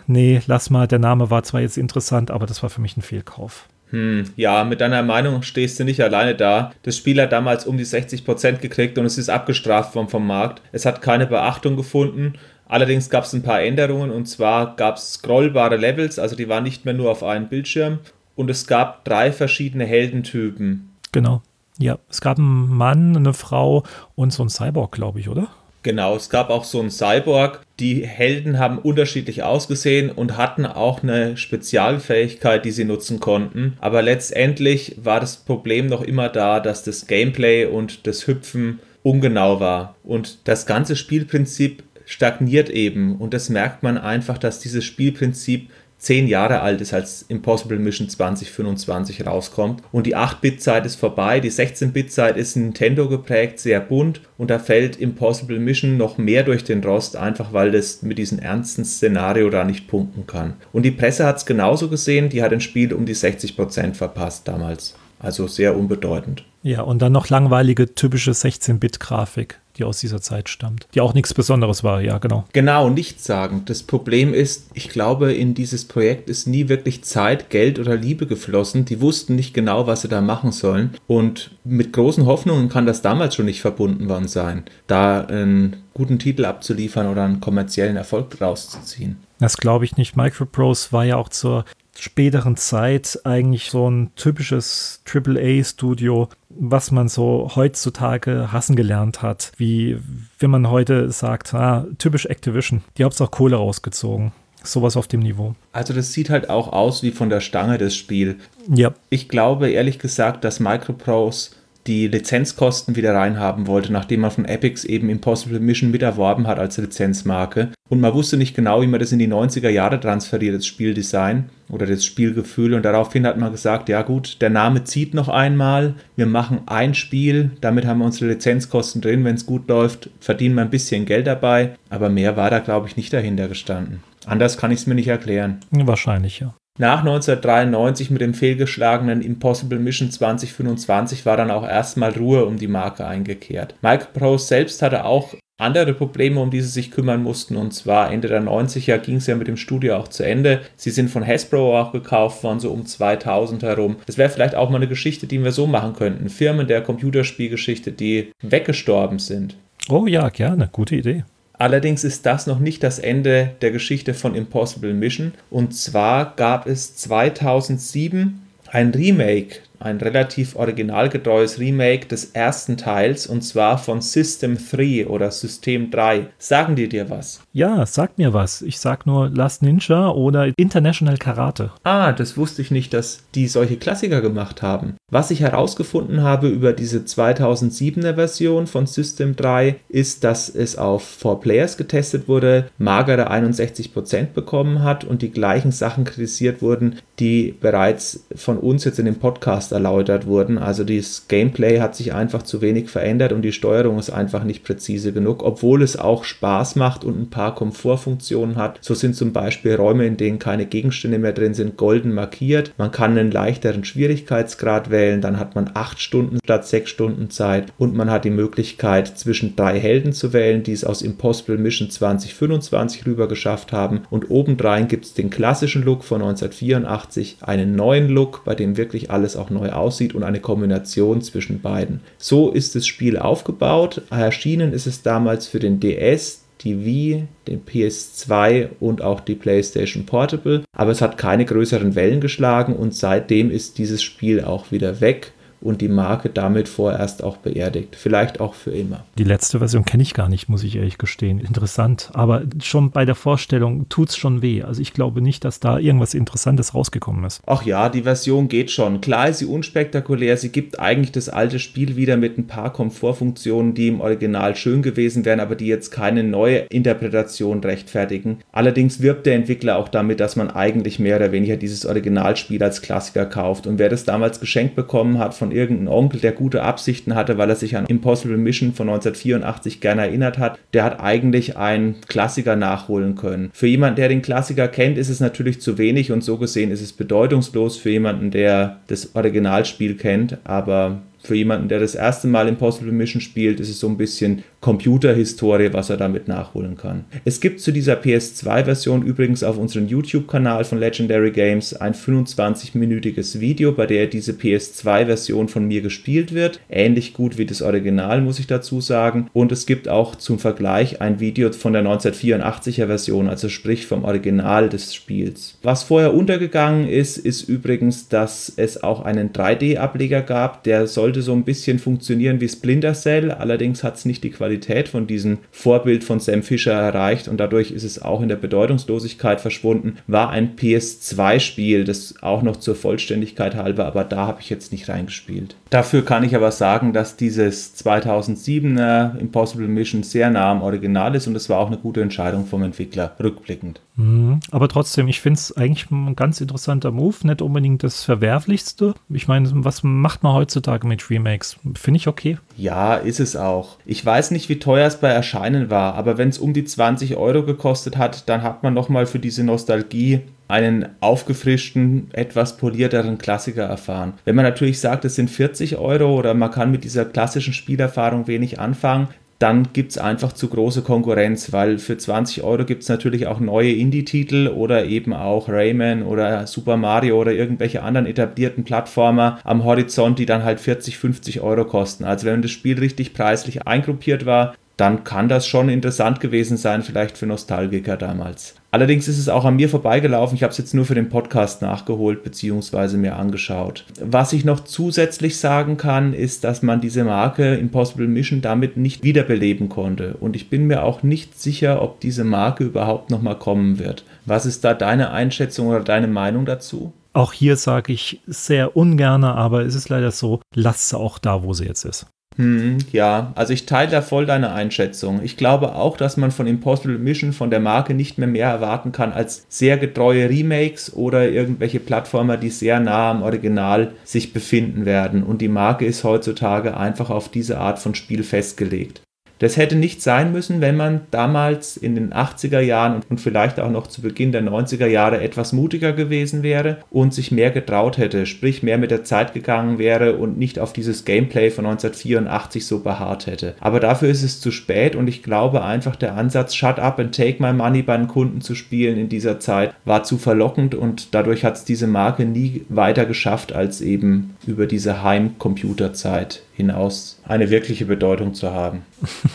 [0.07, 3.01] nee, lass mal, der Name war zwar jetzt interessant, aber das war für mich ein
[3.01, 3.67] Fehlkauf.
[3.95, 6.73] Hm, ja, mit deiner Meinung stehst du nicht alleine da.
[6.83, 10.61] Das Spiel hat damals um die 60% gekriegt und es ist abgestraft worden vom Markt.
[10.73, 12.33] Es hat keine Beachtung gefunden.
[12.67, 16.63] Allerdings gab es ein paar Änderungen und zwar gab es scrollbare Levels, also die waren
[16.65, 17.99] nicht mehr nur auf einem Bildschirm
[18.35, 20.89] und es gab drei verschiedene Heldentypen.
[21.13, 21.41] Genau.
[21.77, 23.83] Ja, es gab einen Mann, eine Frau
[24.15, 25.47] und so einen Cyborg, glaube ich, oder?
[25.85, 27.61] Genau, es gab auch so einen Cyborg.
[27.79, 33.77] Die Helden haben unterschiedlich ausgesehen und hatten auch eine Spezialfähigkeit, die sie nutzen konnten.
[33.81, 39.59] Aber letztendlich war das Problem noch immer da, dass das Gameplay und das Hüpfen ungenau
[39.59, 39.95] war.
[40.03, 43.17] Und das ganze Spielprinzip stagniert eben.
[43.17, 48.09] Und das merkt man einfach, dass dieses Spielprinzip zehn Jahre alt ist, als Impossible Mission
[48.09, 49.81] 2025 rauskommt.
[49.91, 54.97] Und die 8-Bit-Zeit ist vorbei, die 16-Bit-Zeit ist Nintendo geprägt, sehr bunt und da fällt
[54.97, 59.63] Impossible Mission noch mehr durch den Rost, einfach weil das mit diesem ernsten Szenario da
[59.63, 60.53] nicht punkten kann.
[60.71, 64.47] Und die Presse hat es genauso gesehen, die hat ein Spiel um die 60% verpasst
[64.47, 64.95] damals.
[65.19, 66.43] Also sehr unbedeutend.
[66.65, 70.87] Ja, und dann noch langweilige, typische 16-Bit-Grafik die aus dieser Zeit stammt.
[70.93, 72.45] Die auch nichts Besonderes war, ja, genau.
[72.53, 73.63] Genau, nichts sagen.
[73.65, 78.25] Das Problem ist, ich glaube, in dieses Projekt ist nie wirklich Zeit, Geld oder Liebe
[78.27, 78.85] geflossen.
[78.85, 80.91] Die wussten nicht genau, was sie da machen sollen.
[81.07, 86.19] Und mit großen Hoffnungen kann das damals schon nicht verbunden worden sein, da einen guten
[86.19, 89.17] Titel abzuliefern oder einen kommerziellen Erfolg rauszuziehen.
[89.39, 90.15] Das glaube ich nicht.
[90.15, 91.65] Microprose war ja auch zur
[91.97, 99.51] späteren Zeit eigentlich so ein typisches AAA-Studio, was man so heutzutage hassen gelernt hat.
[99.57, 99.97] Wie
[100.39, 102.83] wenn man heute sagt, ah, typisch Activision.
[102.97, 104.31] Die haben auch Kohle rausgezogen.
[104.63, 105.55] Sowas auf dem Niveau.
[105.73, 108.37] Also das sieht halt auch aus wie von der Stange das Spiel.
[108.67, 108.93] Ja.
[109.09, 111.51] Ich glaube ehrlich gesagt, dass Microprose
[111.87, 116.57] die Lizenzkosten wieder reinhaben wollte, nachdem man von Epics eben Impossible Mission mit erworben hat
[116.57, 117.69] als Lizenzmarke.
[117.89, 121.49] Und man wusste nicht genau, wie man das in die 90er Jahre transferiert, das Spieldesign
[121.69, 122.73] oder das Spielgefühl.
[122.73, 126.95] Und daraufhin hat man gesagt, ja gut, der Name zieht noch einmal, wir machen ein
[126.95, 131.05] Spiel, damit haben wir unsere Lizenzkosten drin, wenn es gut läuft, verdienen wir ein bisschen
[131.05, 131.75] Geld dabei.
[131.89, 134.01] Aber mehr war da, glaube ich, nicht dahinter gestanden.
[134.25, 135.59] Anders kann ich es mir nicht erklären.
[135.69, 136.55] Wahrscheinlich, ja.
[136.77, 142.67] Nach 1993 mit dem fehlgeschlagenen Impossible Mission 2025 war dann auch erstmal Ruhe um die
[142.67, 143.75] Marke eingekehrt.
[143.81, 147.55] Microprose selbst hatte auch andere Probleme, um die sie sich kümmern mussten.
[147.55, 150.63] Und zwar Ende der 90er ging es ja mit dem Studio auch zu Ende.
[150.75, 153.95] Sie sind von Hasbro auch gekauft worden, so um 2000 herum.
[154.05, 156.27] Das wäre vielleicht auch mal eine Geschichte, die wir so machen könnten.
[156.27, 159.55] Firmen der Computerspielgeschichte, die weggestorben sind.
[159.87, 160.67] Oh ja, gerne.
[160.73, 161.23] Gute Idee.
[161.57, 165.33] Allerdings ist das noch nicht das Ende der Geschichte von Impossible Mission.
[165.49, 168.41] Und zwar gab es 2007
[168.71, 175.31] ein Remake ein relativ originalgetreues Remake des ersten Teils und zwar von System 3 oder
[175.31, 176.27] System 3.
[176.37, 177.41] Sagen die dir was?
[177.53, 178.61] Ja, sag mir was.
[178.61, 181.71] Ich sag nur Last Ninja oder International Karate.
[181.83, 184.95] Ah, das wusste ich nicht, dass die solche Klassiker gemacht haben.
[185.11, 191.03] Was ich herausgefunden habe über diese 2007er Version von System 3 ist, dass es auf
[191.03, 197.55] 4 Players getestet wurde, magere 61% bekommen hat und die gleichen Sachen kritisiert wurden, die
[197.59, 200.57] bereits von uns jetzt in dem Podcast erläutert wurden.
[200.57, 204.63] Also das Gameplay hat sich einfach zu wenig verändert und die Steuerung ist einfach nicht
[204.63, 208.79] präzise genug, obwohl es auch Spaß macht und ein paar Komfortfunktionen hat.
[208.81, 212.73] So sind zum Beispiel Räume, in denen keine Gegenstände mehr drin sind, golden markiert.
[212.77, 217.73] Man kann einen leichteren Schwierigkeitsgrad wählen, dann hat man 8 Stunden statt 6 Stunden Zeit
[217.77, 221.89] und man hat die Möglichkeit zwischen drei Helden zu wählen, die es aus Impossible Mission
[221.89, 228.09] 2025 rüber geschafft haben und obendrein gibt es den klassischen Look von 1984, einen neuen
[228.09, 232.01] Look, bei dem wirklich alles auch neu aussieht und eine Kombination zwischen beiden.
[232.17, 234.03] So ist das Spiel aufgebaut.
[234.11, 240.05] Erschienen ist es damals für den DS, die Wii, den PS2 und auch die PlayStation
[240.05, 245.01] Portable, aber es hat keine größeren Wellen geschlagen und seitdem ist dieses Spiel auch wieder
[245.01, 245.33] weg
[245.65, 247.95] und die Marke damit vorerst auch beerdigt.
[247.95, 249.03] Vielleicht auch für immer.
[249.17, 251.39] Die letzte Version kenne ich gar nicht, muss ich ehrlich gestehen.
[251.39, 252.11] Interessant.
[252.13, 254.61] Aber schon bei der Vorstellung tut es schon weh.
[254.61, 257.41] Also ich glaube nicht, dass da irgendwas Interessantes rausgekommen ist.
[257.47, 259.01] Ach ja, die Version geht schon.
[259.01, 260.37] Klar ist sie unspektakulär.
[260.37, 264.83] Sie gibt eigentlich das alte Spiel wieder mit ein paar Komfortfunktionen, die im Original schön
[264.83, 268.37] gewesen wären, aber die jetzt keine neue Interpretation rechtfertigen.
[268.51, 272.83] Allerdings wirbt der Entwickler auch damit, dass man eigentlich mehr oder weniger dieses Originalspiel als
[272.83, 273.65] Klassiker kauft.
[273.65, 277.49] Und wer das damals geschenkt bekommen hat von irgendein Onkel, der gute Absichten hatte, weil
[277.49, 282.55] er sich an Impossible Mission von 1984 gerne erinnert hat, der hat eigentlich einen Klassiker
[282.55, 283.49] nachholen können.
[283.53, 286.81] Für jemanden, der den Klassiker kennt, ist es natürlich zu wenig und so gesehen ist
[286.81, 292.47] es bedeutungslos für jemanden, der das Originalspiel kennt, aber für jemanden, der das erste Mal
[292.47, 297.05] Impossible Mission spielt, ist es so ein bisschen Computerhistorie, was er damit nachholen kann.
[297.23, 303.73] Es gibt zu dieser PS2-Version übrigens auf unserem YouTube-Kanal von Legendary Games ein 25-minütiges Video,
[303.73, 306.59] bei der diese PS2-Version von mir gespielt wird.
[306.67, 309.29] Ähnlich gut wie das Original, muss ich dazu sagen.
[309.33, 314.03] Und es gibt auch zum Vergleich ein Video von der 1984er Version, also sprich vom
[314.03, 315.59] Original des Spiels.
[315.61, 321.21] Was vorher untergegangen ist, ist übrigens, dass es auch einen 3D-Ableger gab, der sollte sollte
[321.25, 325.37] so ein bisschen funktionieren wie Splinter Cell, allerdings hat es nicht die Qualität von diesem
[325.49, 329.97] Vorbild von Sam Fisher erreicht und dadurch ist es auch in der Bedeutungslosigkeit verschwunden.
[330.07, 334.89] War ein PS2-Spiel, das auch noch zur Vollständigkeit halber, aber da habe ich jetzt nicht
[334.89, 335.55] reingespielt.
[335.69, 341.27] Dafür kann ich aber sagen, dass dieses 2007er Impossible Mission sehr nah am Original ist
[341.27, 343.79] und es war auch eine gute Entscheidung vom Entwickler, rückblickend.
[343.95, 344.39] Mhm.
[344.51, 348.93] Aber trotzdem, ich finde es eigentlich ein ganz interessanter Move, nicht unbedingt das Verwerflichste.
[349.09, 351.57] Ich meine, was macht man heutzutage mit Remakes?
[351.75, 352.37] Finde ich okay.
[352.57, 353.77] Ja, ist es auch.
[353.85, 357.15] Ich weiß nicht, wie teuer es bei Erscheinen war, aber wenn es um die 20
[357.17, 363.63] Euro gekostet hat, dann hat man nochmal für diese Nostalgie einen aufgefrischten, etwas polierteren Klassiker
[363.63, 364.13] erfahren.
[364.25, 368.27] Wenn man natürlich sagt, es sind 40 Euro oder man kann mit dieser klassischen Spielerfahrung
[368.27, 369.07] wenig anfangen,
[369.39, 373.39] dann gibt es einfach zu große Konkurrenz, weil für 20 Euro gibt es natürlich auch
[373.39, 379.65] neue Indie-Titel oder eben auch Rayman oder Super Mario oder irgendwelche anderen etablierten Plattformer am
[379.65, 382.05] Horizont, die dann halt 40, 50 Euro kosten.
[382.05, 386.83] Also wenn das Spiel richtig preislich eingruppiert war, dann kann das schon interessant gewesen sein,
[386.83, 388.55] vielleicht für Nostalgiker damals.
[388.71, 390.35] Allerdings ist es auch an mir vorbeigelaufen.
[390.35, 392.97] Ich habe es jetzt nur für den Podcast nachgeholt bzw.
[392.97, 393.85] mir angeschaut.
[394.01, 399.01] Was ich noch zusätzlich sagen kann, ist, dass man diese Marke Impossible Mission damit nicht
[399.01, 400.15] wiederbeleben konnte.
[400.19, 404.03] Und ich bin mir auch nicht sicher, ob diese Marke überhaupt nochmal kommen wird.
[404.25, 406.91] Was ist da deine Einschätzung oder deine Meinung dazu?
[407.13, 411.43] Auch hier sage ich sehr ungern, aber es ist leider so, lass sie auch da,
[411.43, 412.07] wo sie jetzt ist.
[412.37, 415.21] Hm, ja, also ich teile da voll deine Einschätzung.
[415.23, 418.91] Ich glaube auch, dass man von Impossible Mission, von der Marke nicht mehr mehr erwarten
[418.91, 424.85] kann als sehr getreue Remakes oder irgendwelche Plattformer, die sehr nah am Original sich befinden
[424.85, 425.23] werden.
[425.23, 429.04] Und die Marke ist heutzutage einfach auf diese Art von Spiel festgelegt.
[429.39, 433.69] Das hätte nicht sein müssen, wenn man damals in den 80er Jahren und vielleicht auch
[433.69, 438.25] noch zu Beginn der 90er Jahre etwas mutiger gewesen wäre und sich mehr getraut hätte,
[438.25, 442.79] sprich mehr mit der Zeit gegangen wäre und nicht auf dieses Gameplay von 1984 so
[442.79, 443.55] beharrt hätte.
[443.59, 447.13] Aber dafür ist es zu spät und ich glaube einfach der Ansatz Shut up and
[447.13, 451.13] take my money bei den Kunden zu spielen in dieser Zeit war zu verlockend und
[451.13, 457.49] dadurch hat es diese Marke nie weiter geschafft als eben über diese Heimcomputerzeit hinaus eine
[457.49, 458.83] wirkliche Bedeutung zu haben.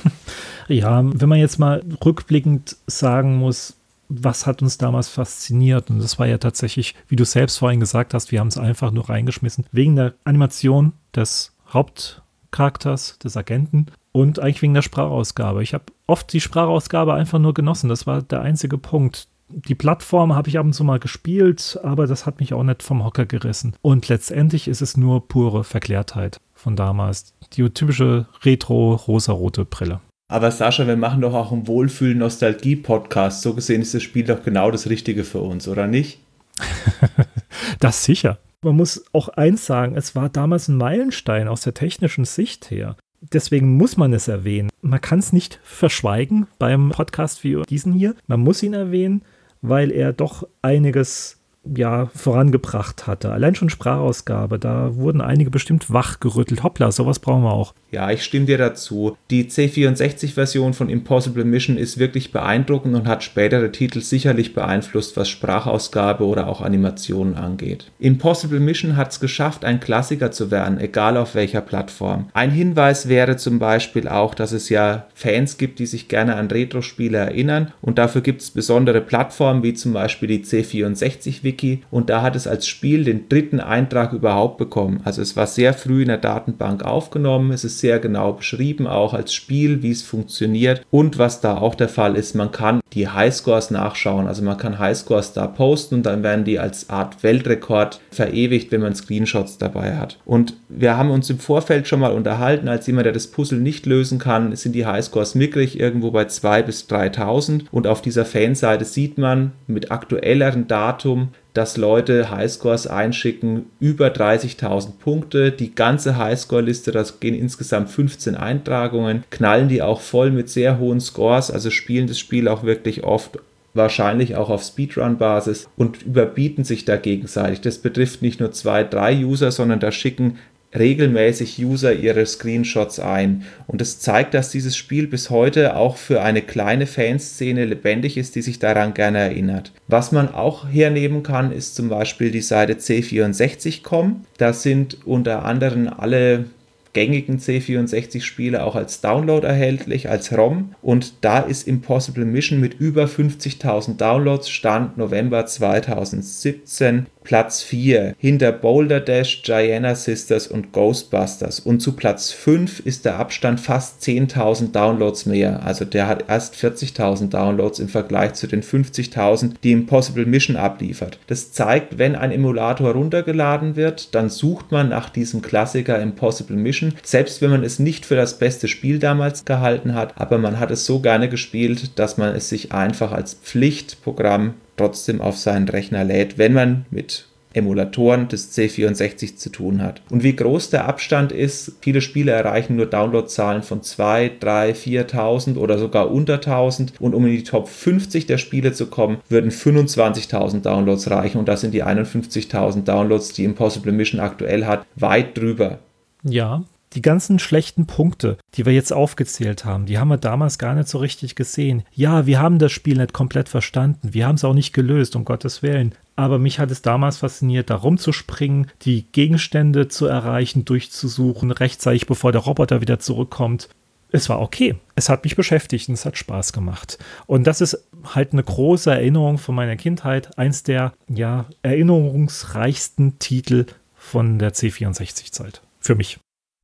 [0.68, 3.76] ja, wenn man jetzt mal rückblickend sagen muss,
[4.08, 5.90] was hat uns damals fasziniert?
[5.90, 8.90] Und das war ja tatsächlich, wie du selbst vorhin gesagt hast, wir haben es einfach
[8.90, 15.62] nur reingeschmissen, wegen der Animation des Hauptcharakters, des Agenten und eigentlich wegen der Sprachausgabe.
[15.62, 17.88] Ich habe oft die Sprachausgabe einfach nur genossen.
[17.88, 22.07] Das war der einzige Punkt die Plattform habe ich ab und zu mal gespielt, aber
[22.07, 23.74] das hat mich auch nicht vom Hocker gerissen.
[23.82, 27.34] Und letztendlich ist es nur pure Verklärtheit von damals.
[27.53, 30.01] Die typische retro-rosarote Brille.
[30.28, 33.42] Aber Sascha, wir machen doch auch einen Wohlfühl-Nostalgie-Podcast.
[33.42, 36.20] So gesehen ist das Spiel doch genau das Richtige für uns, oder nicht?
[37.80, 38.38] das sicher.
[38.62, 42.96] Man muss auch eins sagen, es war damals ein Meilenstein aus der technischen Sicht her.
[43.20, 44.70] Deswegen muss man es erwähnen.
[44.82, 48.14] Man kann es nicht verschweigen beim Podcast wie diesen hier.
[48.26, 49.22] Man muss ihn erwähnen,
[49.62, 53.32] weil er doch einiges ja, vorangebracht hatte.
[53.32, 56.62] Allein schon Sprachausgabe, da wurden einige bestimmt wachgerüttelt.
[56.62, 57.74] Hoppla, sowas brauchen wir auch.
[57.90, 59.16] Ja, ich stimme dir dazu.
[59.30, 65.28] Die C64-Version von Impossible Mission ist wirklich beeindruckend und hat spätere Titel sicherlich beeinflusst, was
[65.28, 67.90] Sprachausgabe oder auch Animationen angeht.
[67.98, 72.28] Impossible Mission hat es geschafft, ein Klassiker zu werden, egal auf welcher Plattform.
[72.32, 76.48] Ein Hinweis wäre zum Beispiel auch, dass es ja Fans gibt, die sich gerne an
[76.48, 82.11] Retro-Spiele erinnern und dafür gibt es besondere Plattformen wie zum Beispiel die C64-Wiki Wiki und
[82.11, 85.01] da hat es als Spiel den dritten Eintrag überhaupt bekommen.
[85.05, 89.14] Also es war sehr früh in der Datenbank aufgenommen, es ist sehr genau beschrieben, auch
[89.14, 93.09] als Spiel, wie es funktioniert und was da auch der Fall ist, man kann die
[93.09, 98.01] Highscores nachschauen, also man kann Highscores da posten und dann werden die als Art Weltrekord
[98.11, 100.18] verewigt, wenn man Screenshots dabei hat.
[100.24, 103.86] Und wir haben uns im Vorfeld schon mal unterhalten, als jemand, der das Puzzle nicht
[103.86, 108.84] lösen kann, sind die Highscores mickrig irgendwo bei 2 bis 3000 und auf dieser Fanseite
[108.84, 115.53] sieht man mit aktuelleren Datum, dass Leute Highscores einschicken, über 30.000 Punkte.
[115.53, 121.01] Die ganze Highscore-Liste, das gehen insgesamt 15 Eintragungen, knallen die auch voll mit sehr hohen
[121.01, 123.38] Scores, also spielen das Spiel auch wirklich oft
[123.74, 127.61] wahrscheinlich auch auf Speedrun-Basis und überbieten sich da gegenseitig.
[127.61, 130.38] Das betrifft nicht nur zwei, drei User, sondern da schicken
[130.74, 133.44] regelmäßig User ihre Screenshots ein.
[133.66, 138.16] Und es das zeigt, dass dieses Spiel bis heute auch für eine kleine Fanszene lebendig
[138.16, 139.72] ist, die sich daran gerne erinnert.
[139.88, 144.24] Was man auch hernehmen kann, ist zum Beispiel die Seite c64.com.
[144.38, 146.44] Da sind unter anderem alle
[146.92, 150.74] gängigen C64-Spiele auch als Download erhältlich, als ROM.
[150.82, 158.52] Und da ist Impossible Mission mit über 50.000 Downloads Stand November 2017 Platz 4 hinter
[158.52, 161.60] Boulder Dash, Gianna Sisters und Ghostbusters.
[161.60, 165.64] Und zu Platz 5 ist der Abstand fast 10.000 Downloads mehr.
[165.64, 171.18] Also der hat erst 40.000 Downloads im Vergleich zu den 50.000, die Impossible Mission abliefert.
[171.26, 176.94] Das zeigt, wenn ein Emulator runtergeladen wird, dann sucht man nach diesem Klassiker Impossible Mission.
[177.02, 180.70] Selbst wenn man es nicht für das beste Spiel damals gehalten hat, aber man hat
[180.70, 186.04] es so gerne gespielt, dass man es sich einfach als Pflichtprogramm trotzdem auf seinen Rechner
[186.04, 190.00] lädt, wenn man mit Emulatoren des C64 zu tun hat.
[190.08, 195.56] Und wie groß der Abstand ist, viele Spiele erreichen nur Downloadzahlen von 2, 3, 4.000
[195.56, 199.50] oder sogar unter 1000 und um in die Top 50 der Spiele zu kommen, würden
[199.50, 205.36] 25.000 Downloads reichen und das sind die 51.000 Downloads, die Impossible Mission aktuell hat, weit
[205.36, 205.80] drüber.
[206.22, 210.74] Ja, die ganzen schlechten Punkte, die wir jetzt aufgezählt haben, die haben wir damals gar
[210.74, 211.84] nicht so richtig gesehen.
[211.93, 214.12] Ja, wir haben das Spiel nicht komplett verstanden.
[214.12, 215.95] Wir haben es auch nicht gelöst, um Gottes Willen.
[216.16, 222.32] Aber mich hat es damals fasziniert, da rumzuspringen, die Gegenstände zu erreichen, durchzusuchen, rechtzeitig bevor
[222.32, 223.68] der Roboter wieder zurückkommt.
[224.12, 224.74] Es war okay.
[224.97, 226.99] Es hat mich beschäftigt und es hat Spaß gemacht.
[227.26, 230.36] Und das ist halt eine große Erinnerung von meiner Kindheit.
[230.36, 235.62] Eins der, ja, erinnerungsreichsten Titel von der C64-Zeit.
[235.78, 236.18] Für mich.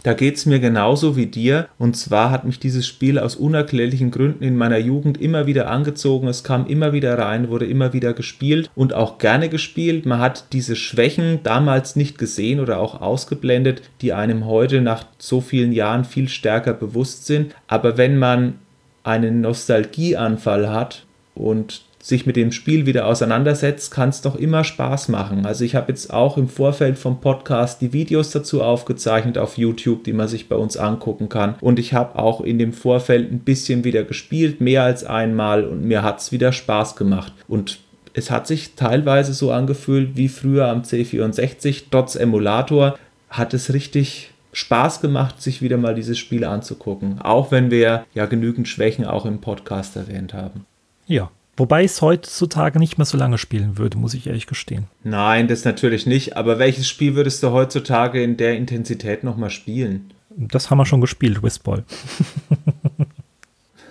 [0.06, 1.66] Da geht es mir genauso wie dir.
[1.80, 6.28] Und zwar hat mich dieses Spiel aus unerklärlichen Gründen in meiner Jugend immer wieder angezogen.
[6.28, 10.06] Es kam immer wieder rein, wurde immer wieder gespielt und auch gerne gespielt.
[10.06, 15.40] Man hat diese Schwächen damals nicht gesehen oder auch ausgeblendet, die einem heute nach so
[15.40, 17.56] vielen Jahren viel stärker bewusst sind.
[17.66, 18.60] Aber wenn man
[19.02, 21.04] einen Nostalgieanfall hat
[21.34, 25.44] und sich mit dem Spiel wieder auseinandersetzt, kann es doch immer Spaß machen.
[25.44, 30.04] Also ich habe jetzt auch im Vorfeld vom Podcast die Videos dazu aufgezeichnet auf YouTube,
[30.04, 31.56] die man sich bei uns angucken kann.
[31.60, 35.82] Und ich habe auch in dem Vorfeld ein bisschen wieder gespielt, mehr als einmal und
[35.82, 37.32] mir hat es wieder Spaß gemacht.
[37.48, 37.80] Und
[38.14, 42.96] es hat sich teilweise so angefühlt wie früher am C64, trotz Emulator
[43.30, 47.20] hat es richtig Spaß gemacht, sich wieder mal dieses Spiel anzugucken.
[47.20, 50.66] Auch wenn wir ja genügend Schwächen auch im Podcast erwähnt haben.
[51.08, 54.88] Ja, Wobei ich es heutzutage nicht mehr so lange spielen würde, muss ich ehrlich gestehen.
[55.04, 56.36] Nein, das natürlich nicht.
[56.36, 60.12] Aber welches Spiel würdest du heutzutage in der Intensität nochmal spielen?
[60.30, 61.84] Das haben wir schon gespielt, Whistball.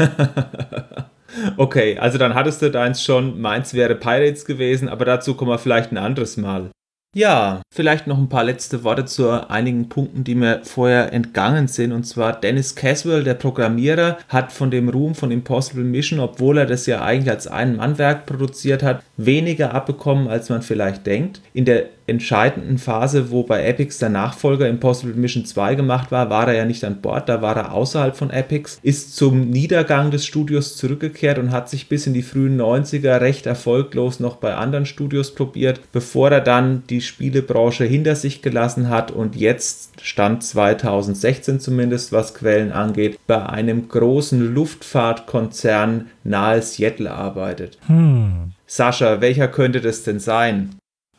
[1.56, 3.40] okay, also dann hattest du deins schon.
[3.40, 6.70] Meins wäre Pirates gewesen, aber dazu kommen wir vielleicht ein anderes Mal.
[7.14, 11.92] Ja, vielleicht noch ein paar letzte Worte zu einigen Punkten, die mir vorher entgangen sind.
[11.92, 16.64] Und zwar Dennis Caswell, der Programmierer, hat von dem Ruhm von Impossible Mission, obwohl er
[16.64, 21.42] das ja eigentlich als Ein-Mann-Werk produziert hat, weniger abbekommen, als man vielleicht denkt.
[21.52, 26.48] In der entscheidenden Phase, wo bei Epics der Nachfolger Impossible Mission 2 gemacht war, war
[26.48, 30.26] er ja nicht an Bord, da war er außerhalb von Epics, ist zum Niedergang des
[30.26, 34.86] Studios zurückgekehrt und hat sich bis in die frühen 90er recht erfolglos noch bei anderen
[34.86, 41.60] Studios probiert, bevor er dann die Spielebranche hinter sich gelassen hat und jetzt Stand 2016
[41.60, 47.78] zumindest, was Quellen angeht, bei einem großen Luftfahrtkonzern nahe Seattle arbeitet.
[47.86, 48.52] Hm.
[48.66, 50.70] Sascha, welcher könnte das denn sein?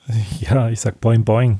[0.39, 1.59] Ja, ich sag Boing Boing.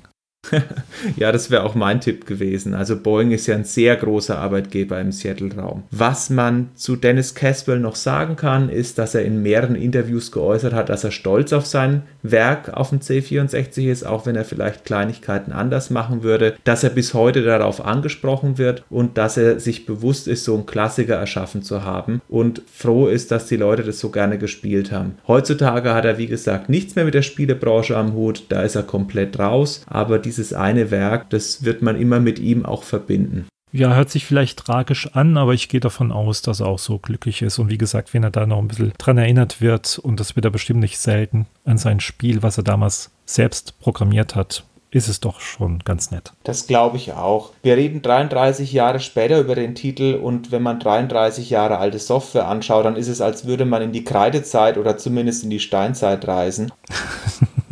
[1.15, 2.73] ja, das wäre auch mein Tipp gewesen.
[2.73, 5.83] Also Boeing ist ja ein sehr großer Arbeitgeber im Seattle-Raum.
[5.91, 10.73] Was man zu Dennis Caswell noch sagen kann, ist, dass er in mehreren Interviews geäußert
[10.73, 14.85] hat, dass er stolz auf sein Werk auf dem C64 ist, auch wenn er vielleicht
[14.85, 19.85] Kleinigkeiten anders machen würde, dass er bis heute darauf angesprochen wird und dass er sich
[19.85, 23.99] bewusst ist, so einen Klassiker erschaffen zu haben und froh ist, dass die Leute das
[23.99, 25.15] so gerne gespielt haben.
[25.27, 28.83] Heutzutage hat er, wie gesagt, nichts mehr mit der Spielebranche am Hut, da ist er
[28.83, 33.45] komplett raus, aber die dieses eine Werk, das wird man immer mit ihm auch verbinden.
[33.71, 36.99] Ja, hört sich vielleicht tragisch an, aber ich gehe davon aus, dass er auch so
[36.99, 37.57] glücklich ist.
[37.57, 40.45] Und wie gesagt, wenn er da noch ein bisschen dran erinnert wird, und das wird
[40.45, 45.19] er bestimmt nicht selten, an sein Spiel, was er damals selbst programmiert hat, ist es
[45.19, 46.33] doch schon ganz nett.
[46.43, 47.51] Das glaube ich auch.
[47.63, 52.47] Wir reden 33 Jahre später über den Titel und wenn man 33 Jahre alte Software
[52.47, 56.27] anschaut, dann ist es, als würde man in die Kreidezeit oder zumindest in die Steinzeit
[56.27, 56.71] reisen.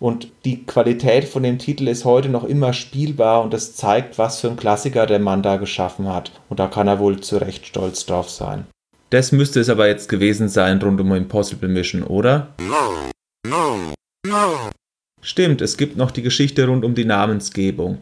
[0.00, 4.40] Und die Qualität von dem Titel ist heute noch immer spielbar und das zeigt, was
[4.40, 6.32] für ein Klassiker der Mann da geschaffen hat.
[6.48, 8.64] Und da kann er wohl zu Recht stolz drauf sein.
[9.10, 12.54] Das müsste es aber jetzt gewesen sein rund um Impossible Mission, oder?
[12.62, 13.10] No,
[13.46, 13.92] no,
[14.26, 14.70] no.
[15.20, 17.98] Stimmt, es gibt noch die Geschichte rund um die Namensgebung.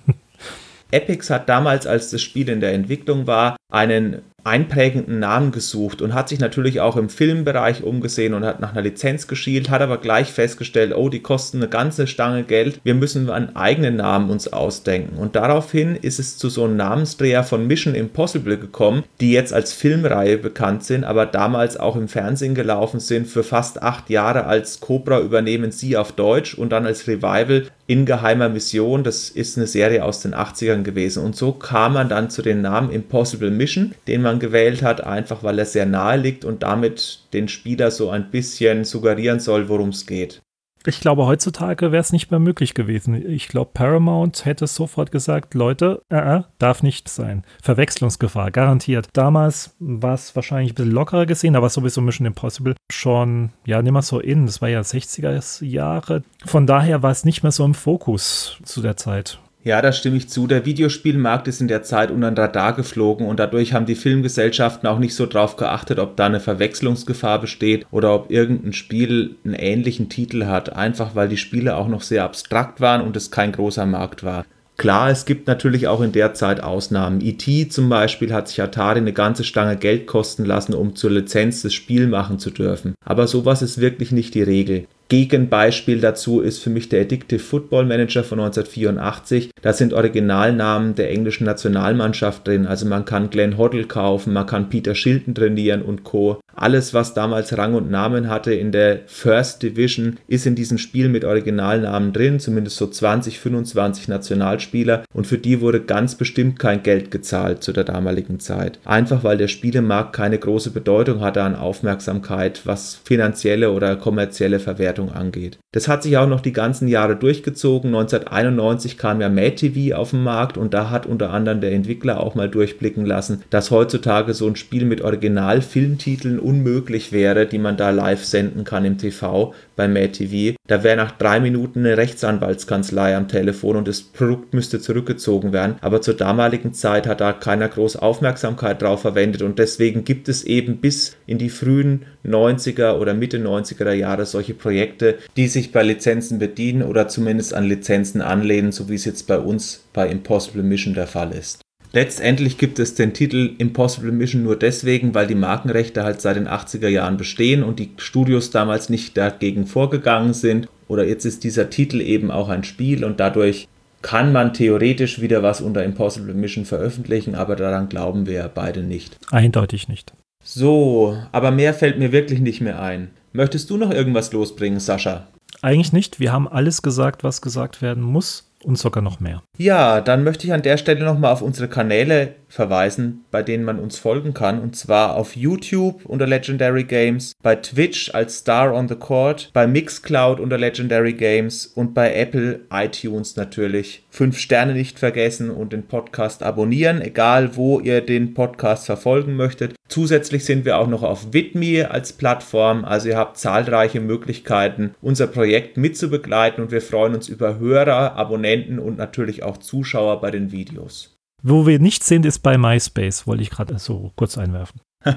[0.90, 6.14] Epix hat damals, als das Spiel in der Entwicklung war, einen einprägenden Namen gesucht und
[6.14, 9.98] hat sich natürlich auch im Filmbereich umgesehen und hat nach einer Lizenz geschielt, hat aber
[9.98, 14.52] gleich festgestellt, oh, die kosten eine ganze Stange Geld, wir müssen einen eigenen Namen uns
[14.52, 15.18] ausdenken.
[15.18, 19.72] Und daraufhin ist es zu so einem Namensdreher von Mission Impossible gekommen, die jetzt als
[19.72, 23.26] Filmreihe bekannt sind, aber damals auch im Fernsehen gelaufen sind.
[23.26, 28.04] Für fast acht Jahre als Cobra übernehmen sie auf Deutsch und dann als Revival in
[28.06, 29.02] geheimer Mission.
[29.02, 31.24] Das ist eine Serie aus den 80ern gewesen.
[31.24, 35.42] Und so kam man dann zu dem Namen Impossible Mission, den man gewählt hat, einfach
[35.42, 39.88] weil er sehr nahe liegt und damit den Spieler so ein bisschen suggerieren soll, worum
[39.88, 40.40] es geht.
[40.88, 43.30] Ich glaube, heutzutage wäre es nicht mehr möglich gewesen.
[43.30, 47.44] Ich glaube, Paramount hätte sofort gesagt, Leute, äh, äh, darf nicht sein.
[47.62, 49.08] Verwechslungsgefahr, garantiert.
[49.12, 53.92] Damals war es wahrscheinlich ein bisschen lockerer gesehen, aber sowieso Mission Impossible schon, ja, nicht
[53.92, 54.46] mehr so in.
[54.46, 56.22] Das war ja 60er Jahre.
[56.46, 59.38] Von daher war es nicht mehr so im Fokus zu der Zeit.
[59.68, 60.46] Ja, da stimme ich zu.
[60.46, 64.88] Der Videospielmarkt ist in der Zeit unter den Radar geflogen und dadurch haben die Filmgesellschaften
[64.88, 69.52] auch nicht so drauf geachtet, ob da eine Verwechslungsgefahr besteht oder ob irgendein Spiel einen
[69.52, 73.52] ähnlichen Titel hat, einfach weil die Spiele auch noch sehr abstrakt waren und es kein
[73.52, 74.46] großer Markt war.
[74.78, 77.20] Klar, es gibt natürlich auch in der Zeit Ausnahmen.
[77.20, 77.68] E.T.
[77.68, 81.74] zum Beispiel hat sich Atari eine ganze Stange Geld kosten lassen, um zur Lizenz das
[81.74, 82.94] Spiel machen zu dürfen.
[83.04, 84.86] Aber sowas ist wirklich nicht die Regel.
[85.08, 89.50] Gegenbeispiel dazu ist für mich der Addictive Football Manager von 1984.
[89.62, 92.66] Da sind Originalnamen der englischen Nationalmannschaft drin.
[92.66, 96.40] Also man kann Glenn Hoddle kaufen, man kann Peter Shilton trainieren und Co.
[96.54, 101.08] Alles, was damals Rang und Namen hatte in der First Division, ist in diesem Spiel
[101.08, 105.04] mit Originalnamen drin, zumindest so 20, 25 Nationalspieler.
[105.14, 108.80] Und für die wurde ganz bestimmt kein Geld gezahlt zu der damaligen Zeit.
[108.84, 114.97] Einfach weil der Spielemarkt keine große Bedeutung hatte an Aufmerksamkeit, was finanzielle oder kommerzielle Verwertung
[115.06, 115.58] angeht.
[115.72, 117.94] Das hat sich auch noch die ganzen Jahre durchgezogen.
[117.94, 122.20] 1991 kam ja Mad TV auf den Markt und da hat unter anderem der Entwickler
[122.20, 127.76] auch mal durchblicken lassen, dass heutzutage so ein Spiel mit Original-Filmtiteln unmöglich wäre, die man
[127.76, 130.56] da live senden kann im TV bei Mad TV.
[130.68, 135.76] Da wäre nach drei Minuten eine Rechtsanwaltskanzlei am Telefon und das Produkt müsste zurückgezogen werden.
[135.80, 140.44] Aber zur damaligen Zeit hat da keiner groß Aufmerksamkeit drauf verwendet und deswegen gibt es
[140.44, 145.82] eben bis in die frühen 90er oder Mitte 90er Jahre solche Projekte, die sich bei
[145.82, 150.62] Lizenzen bedienen oder zumindest an Lizenzen anlehnen, so wie es jetzt bei uns bei Impossible
[150.62, 151.62] Mission der Fall ist.
[151.92, 156.46] Letztendlich gibt es den Titel Impossible Mission nur deswegen, weil die Markenrechte halt seit den
[156.46, 160.68] 80er Jahren bestehen und die Studios damals nicht dagegen vorgegangen sind.
[160.86, 163.68] Oder jetzt ist dieser Titel eben auch ein Spiel und dadurch
[164.02, 169.18] kann man theoretisch wieder was unter Impossible Mission veröffentlichen, aber daran glauben wir beide nicht.
[169.30, 170.12] Eindeutig nicht.
[170.44, 173.10] So, aber mehr fällt mir wirklich nicht mehr ein.
[173.32, 175.26] Möchtest du noch irgendwas losbringen, Sascha?
[175.62, 176.20] Eigentlich nicht.
[176.20, 179.42] Wir haben alles gesagt, was gesagt werden muss und sogar noch mehr.
[179.56, 183.78] Ja, dann möchte ich an der Stelle nochmal auf unsere Kanäle verweisen, bei denen man
[183.78, 184.60] uns folgen kann.
[184.60, 189.66] Und zwar auf YouTube unter Legendary Games, bei Twitch als Star on the Court, bei
[189.66, 194.04] Mixcloud unter Legendary Games und bei Apple iTunes natürlich.
[194.10, 199.74] Fünf Sterne nicht vergessen und den Podcast abonnieren, egal wo ihr den Podcast verfolgen möchtet.
[199.88, 205.26] Zusätzlich sind wir auch noch auf Vidme als Plattform, also ihr habt zahlreiche Möglichkeiten, unser
[205.26, 210.52] Projekt mitzubegleiten und wir freuen uns über Hörer, Abonnenten und natürlich auch Zuschauer bei den
[210.52, 211.17] Videos.
[211.42, 214.80] Wo wir nicht sind, ist bei MySpace, wollte ich gerade so kurz einwerfen.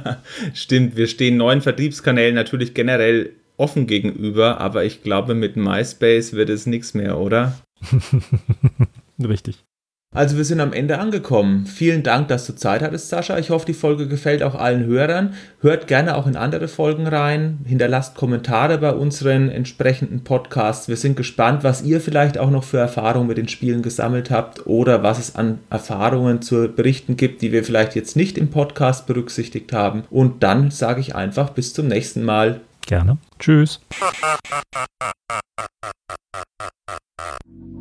[0.53, 6.49] Stimmt, wir stehen neuen Vertriebskanälen natürlich generell offen gegenüber, aber ich glaube, mit MySpace wird
[6.49, 7.60] es nichts mehr, oder?
[9.19, 9.64] Richtig.
[10.13, 11.65] Also wir sind am Ende angekommen.
[11.65, 13.38] Vielen Dank, dass du Zeit hattest, Sascha.
[13.38, 15.35] Ich hoffe, die Folge gefällt auch allen Hörern.
[15.61, 17.59] Hört gerne auch in andere Folgen rein.
[17.63, 20.89] Hinterlasst Kommentare bei unseren entsprechenden Podcasts.
[20.89, 24.67] Wir sind gespannt, was ihr vielleicht auch noch für Erfahrungen mit den Spielen gesammelt habt
[24.67, 29.07] oder was es an Erfahrungen zu berichten gibt, die wir vielleicht jetzt nicht im Podcast
[29.07, 30.03] berücksichtigt haben.
[30.09, 32.59] Und dann sage ich einfach bis zum nächsten Mal.
[32.85, 33.17] Gerne.
[33.39, 33.79] Tschüss.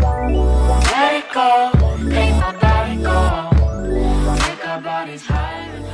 [0.00, 3.50] Let it go, make my body go.
[4.38, 5.89] take our bodies higher.